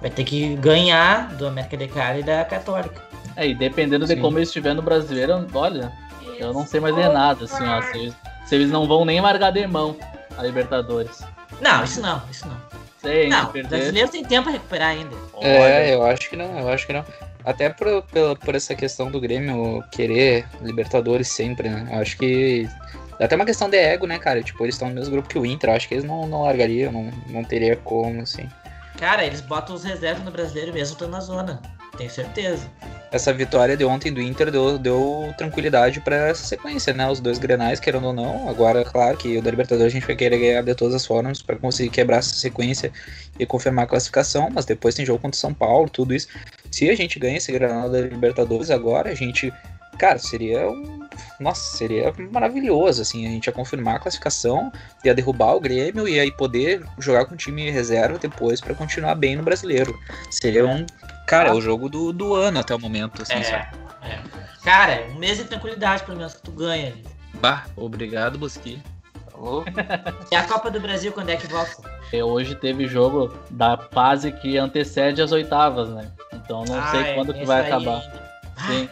[0.00, 3.02] vai ter que ganhar do América de Cali e da Católica.
[3.36, 4.20] É, e dependendo de Sim.
[4.20, 5.92] como eles estiver no Brasileiro, olha,
[6.38, 7.82] eu não sei mais de nada, assim, ó.
[7.82, 8.14] Se eles,
[8.46, 9.96] se eles não vão nem largar de mão
[10.36, 11.22] a Libertadores.
[11.60, 12.56] Não, isso não, isso não.
[13.00, 13.68] Sei, Não, se o perder.
[13.68, 15.14] brasileiro tem tempo pra recuperar ainda.
[15.34, 17.04] olha, É, eu acho que não, eu acho que não.
[17.44, 21.86] Até por, pela- por essa questão do Grêmio querer Libertadores sempre, né?
[21.92, 22.66] Eu acho que.
[23.20, 24.42] É até uma questão de ego, né, cara?
[24.42, 25.68] Tipo, eles estão no mesmo grupo que o Inter.
[25.70, 28.48] Eu acho que eles não, não largariam, não, não teria como, assim.
[28.98, 31.60] Cara, eles botam os reservas no brasileiro mesmo estando na zona.
[31.96, 32.68] Tenho certeza.
[33.12, 37.08] Essa vitória de ontem do Inter deu, deu tranquilidade pra essa sequência, né?
[37.08, 38.48] Os dois grenais, querendo ou não.
[38.48, 41.40] Agora, claro que o da Libertadores a gente vai querer ganhar de todas as formas
[41.40, 42.92] pra conseguir quebrar essa sequência
[43.38, 44.48] e confirmar a classificação.
[44.50, 46.26] Mas depois tem jogo contra o São Paulo, tudo isso.
[46.72, 49.52] Se a gente ganha esse granal da Libertadores agora, a gente.
[49.98, 51.04] Cara, seria um.
[51.38, 53.26] Nossa, seria maravilhoso, assim.
[53.26, 54.72] A gente ia confirmar a classificação,
[55.04, 59.14] ia derrubar o Grêmio e aí poder jogar com o time reserva depois pra continuar
[59.14, 59.98] bem no brasileiro.
[60.30, 60.84] Seria um.
[61.26, 63.66] Cara, é o jogo do, do ano até o momento, assim, sabe?
[64.02, 64.18] é.
[64.62, 67.04] Cara, um mês de tranquilidade pelo menos que tu ganha ali.
[67.34, 68.80] Bah, obrigado, Bosqui.
[70.30, 71.72] E a Copa do Brasil, quando é que volta?
[72.12, 76.10] E hoje teve jogo da fase que antecede as oitavas, né?
[76.32, 78.00] Então não Ah, sei é, quando tem que vai acabar.
[78.00, 78.24] ainda.
[78.66, 78.88] Sim,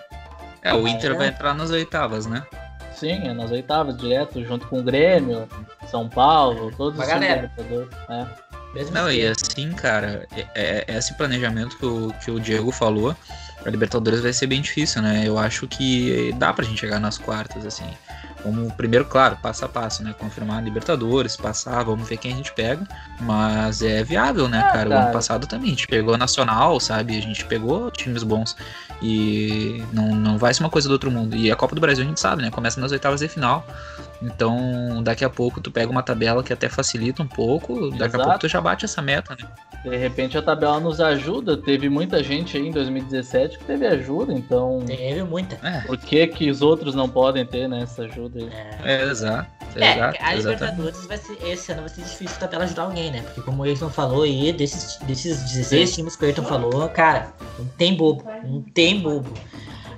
[0.63, 1.15] É, o Inter É.
[1.15, 2.43] vai entrar nas oitavas, né?
[2.95, 5.49] sim, é nas oitavas, direto, junto com o Grêmio,
[5.91, 7.51] São Paulo, todos Uma os galera.
[7.59, 7.89] Libertadores.
[8.09, 8.27] É.
[8.75, 9.45] Mesmo Não, e assim.
[9.51, 13.15] assim, cara, é, é esse planejamento que o, que o Diego falou,
[13.67, 15.25] a Libertadores vai ser bem difícil, né?
[15.27, 17.91] Eu acho que dá pra gente chegar nas quartas, assim.
[18.43, 20.15] Como, primeiro, claro, passo a passo, né?
[20.19, 22.87] Confirmar a Libertadores, passar, vamos ver quem a gente pega.
[23.21, 24.91] Mas é viável, né, Ah, cara?
[24.91, 27.17] O ano passado também, a gente pegou Nacional, sabe?
[27.17, 28.57] A gente pegou times bons.
[29.01, 31.37] E não, não vai ser uma coisa do outro mundo.
[31.37, 32.51] E a Copa do Brasil a gente sabe, né?
[32.51, 33.67] Começa nas oitavas de final.
[34.21, 37.91] Então, daqui a pouco tu pega uma tabela que até facilita um pouco.
[37.91, 38.25] Daqui a Exato.
[38.25, 39.49] pouco tu já bate essa meta, né?
[39.85, 41.57] De repente a tabela nos ajuda.
[41.57, 45.59] Teve muita gente aí em 2017 que teve ajuda, então Teve muita.
[45.67, 48.49] É, por que, que os outros não podem ter né, essa ajuda aí?
[48.85, 48.95] É.
[48.95, 49.51] é exato.
[49.75, 50.35] É, exato, a.
[50.35, 53.23] Libertadores vai ser, esse ano vai ser difícil a tabela ajudar alguém, né?
[53.23, 57.33] Porque como o Ayrton falou aí, desses, desses 16 times que o Ayrton falou, cara,
[57.59, 59.33] não tem bobo, não tem bobo.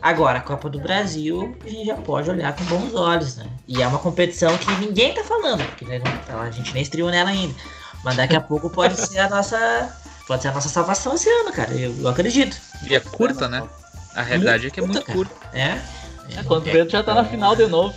[0.01, 3.47] Agora, a Copa do Brasil, a gente já pode olhar com bons olhos, né?
[3.67, 7.31] E é uma competição que ninguém tá falando, porque né, a gente nem estreou nela
[7.31, 7.55] ainda.
[8.05, 9.97] Mas daqui a pouco pode ser a nossa.
[10.27, 11.73] Pode ser a nossa salvação esse ano, cara.
[11.75, 12.57] Eu, eu acredito.
[12.87, 13.67] E é curta, né?
[14.15, 15.59] A realidade é que é muito Curta, curta.
[15.59, 15.81] É.
[16.37, 17.95] É, quando o Pedro já tá na final de novo.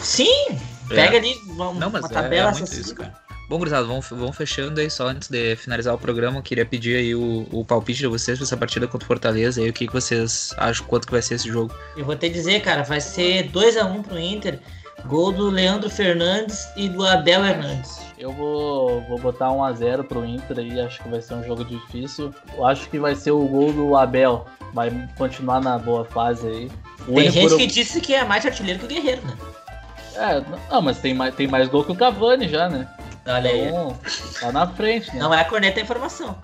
[0.00, 0.58] Sim!
[0.88, 2.84] Pega ali uma, Não, mas uma é, tabela é muito acessível.
[2.84, 3.14] isso, cara.
[3.48, 6.38] Bom, gurizada, vamos, vamos fechando aí só antes de finalizar o programa.
[6.38, 9.60] Eu queria pedir aí o, o palpite de vocês pra essa partida contra o Fortaleza.
[9.60, 11.74] Aí o que, que vocês acham, quanto que vai ser esse jogo?
[11.96, 14.60] Eu vou te dizer, cara, vai ser 2x1 pro Inter.
[15.06, 17.98] Gol do Leandro Fernandes e do Abel Hernandes.
[18.18, 22.34] Eu vou, vou botar 1x0 pro Inter aí, acho que vai ser um jogo difícil.
[22.54, 24.46] Eu acho que vai ser o gol do Abel.
[24.74, 26.70] Vai continuar na boa fase aí.
[27.08, 29.32] O Tem gente por- que disse que é mais artilheiro que o Guerreiro, né?
[30.16, 32.86] É, não, mas tem mais, tem mais gol que o Cavani já, né?
[33.26, 33.68] Olha aí.
[33.68, 33.96] Então,
[34.40, 35.20] tá na frente, né?
[35.20, 36.36] Não é a corneta, é a informação.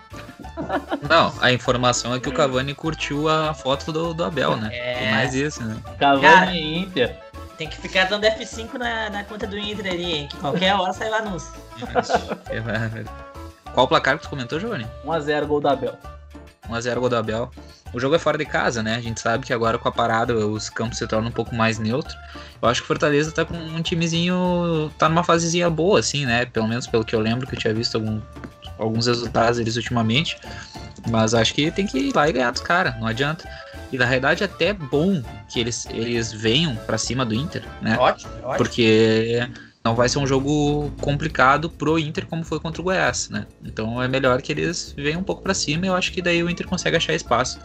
[1.08, 4.70] Não, a informação é que o Cavani curtiu a foto do, do Abel, né?
[4.72, 4.94] É.
[4.94, 5.76] Tem mais isso, né?
[5.98, 6.54] Cavani Cara.
[6.54, 7.16] e Inter.
[7.58, 10.28] Tem que ficar dando F5 na, na conta do Inter ali, hein?
[10.30, 11.52] Que qualquer hora sai o anúncio.
[12.50, 13.04] É.
[13.72, 14.86] Qual o placar que tu comentou, Giovanni?
[15.04, 15.96] 1x0 gol da Abel.
[16.70, 17.50] 1x0 gol do Abel.
[17.92, 18.94] O jogo é fora de casa, né?
[18.96, 21.78] A gente sabe que agora com a parada os campos se tornam um pouco mais
[21.78, 22.16] neutros.
[22.60, 24.90] Eu acho que o Fortaleza tá com um timezinho.
[24.98, 26.44] tá numa fasezinha boa, assim, né?
[26.46, 28.20] Pelo menos pelo que eu lembro, que eu tinha visto algum-
[28.78, 30.36] alguns resultados deles ultimamente.
[31.08, 33.48] Mas acho que tem que ir lá e ganhar dos caras, não adianta.
[33.92, 37.96] E na realidade é até bom que eles, eles venham pra cima do Inter, né?
[37.98, 38.56] Ótimo, ótimo.
[38.56, 39.48] Porque
[39.84, 43.46] não vai ser um jogo complicado pro Inter como foi contra o Goiás, né?
[43.64, 46.42] Então é melhor que eles venham um pouco pra cima e eu acho que daí
[46.42, 47.60] o Inter consegue achar espaço.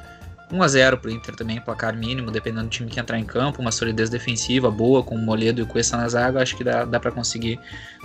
[0.51, 3.61] 1 a 0 pro Inter também, placar mínimo, dependendo do time que entrar em campo,
[3.61, 6.83] uma solidez defensiva boa com o Moledo e o Cuesta na zaga, acho que dá,
[6.85, 7.59] dá para conseguir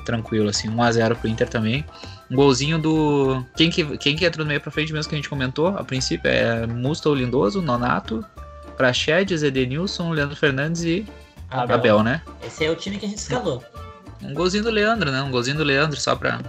[0.04, 0.68] tranquilo assim.
[0.68, 1.84] 1 a 0 pro Inter também.
[2.30, 5.18] Um golzinho do quem que quem que entrou no meio pra frente mesmo que a
[5.18, 8.24] gente comentou, a princípio é Musto Lindoso, Nonato,
[8.76, 11.06] Praxedes, Edenilson, Leandro Fernandes e
[11.50, 11.76] Abel.
[11.76, 12.22] Abel, né?
[12.44, 13.64] Esse é o time que a gente escalou.
[14.22, 15.22] Um golzinho do Leandro, né?
[15.22, 16.40] Um golzinho do Leandro só pra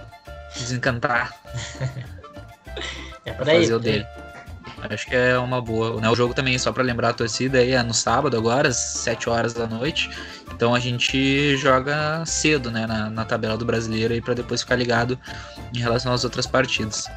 [0.54, 1.32] desencantar,
[3.24, 3.60] É pra por aí.
[3.60, 4.06] fazer o dele.
[4.90, 6.00] Acho que é uma boa.
[6.00, 6.08] Né?
[6.08, 9.28] O jogo também, só pra lembrar a torcida, aí é no sábado agora, às 7
[9.28, 10.10] horas da noite.
[10.52, 12.86] Então a gente joga cedo, né?
[12.86, 15.18] Na, na tabela do brasileiro pra depois ficar ligado
[15.74, 17.08] em relação às outras partidas.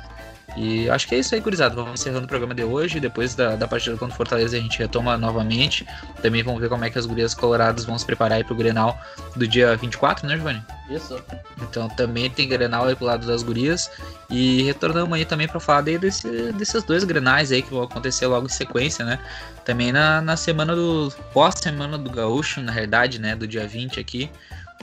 [0.55, 1.73] E acho que é isso aí, gurizada.
[1.75, 2.99] Vamos encerrando o programa de hoje.
[2.99, 5.87] Depois da, da partida contra o Fortaleza, a gente retoma novamente.
[6.21, 8.99] Também vamos ver como é que as gurias coloradas vão se preparar aí pro Grenal
[9.35, 10.61] do dia 24, né, Giovanni?
[10.89, 11.17] Isso.
[11.61, 13.89] Então também tem Grenal aí pro lado das gurias.
[14.29, 18.27] E retornamos aí também para falar daí desse, desses dois Grenais aí que vão acontecer
[18.27, 19.19] logo em sequência, né?
[19.63, 21.13] Também na, na semana do.
[21.33, 23.35] pós-semana do Gaúcho, na realidade, né?
[23.35, 24.29] Do dia 20 aqui.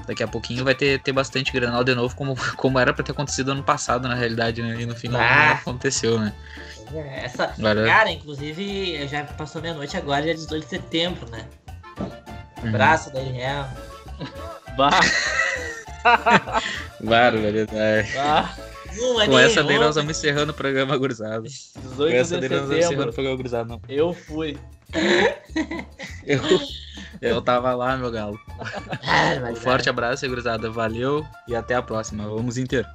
[0.08, 3.12] Daqui a pouquinho vai ter, ter bastante Grenal de novo, como, como era para ter
[3.12, 4.80] acontecido ano passado, na realidade, né?
[4.80, 5.46] E no final Ah.
[5.50, 6.32] não aconteceu, né?
[6.94, 11.44] É, Essa, Agora- cara, inclusive, já passou meia-noite agora, dia 18 de setembro, né?
[12.62, 12.68] Uhum.
[12.70, 13.20] Abraço da.
[14.76, 14.90] Bah,
[17.00, 18.12] Barbaridade.
[18.14, 18.54] bah.
[19.00, 21.44] Um Com essa daí nós vamos encerrando o programa gurizado.
[21.44, 23.80] 18 Com essa de daí nós vamos encerrando o programa gurizado, não.
[23.88, 24.58] Eu fui.
[26.24, 26.40] Eu,
[27.20, 28.38] eu tava lá, meu galo.
[29.50, 30.70] Um forte abraço, gurizada.
[30.70, 32.24] Valeu e até a próxima.
[32.24, 32.86] Vamos inteiro.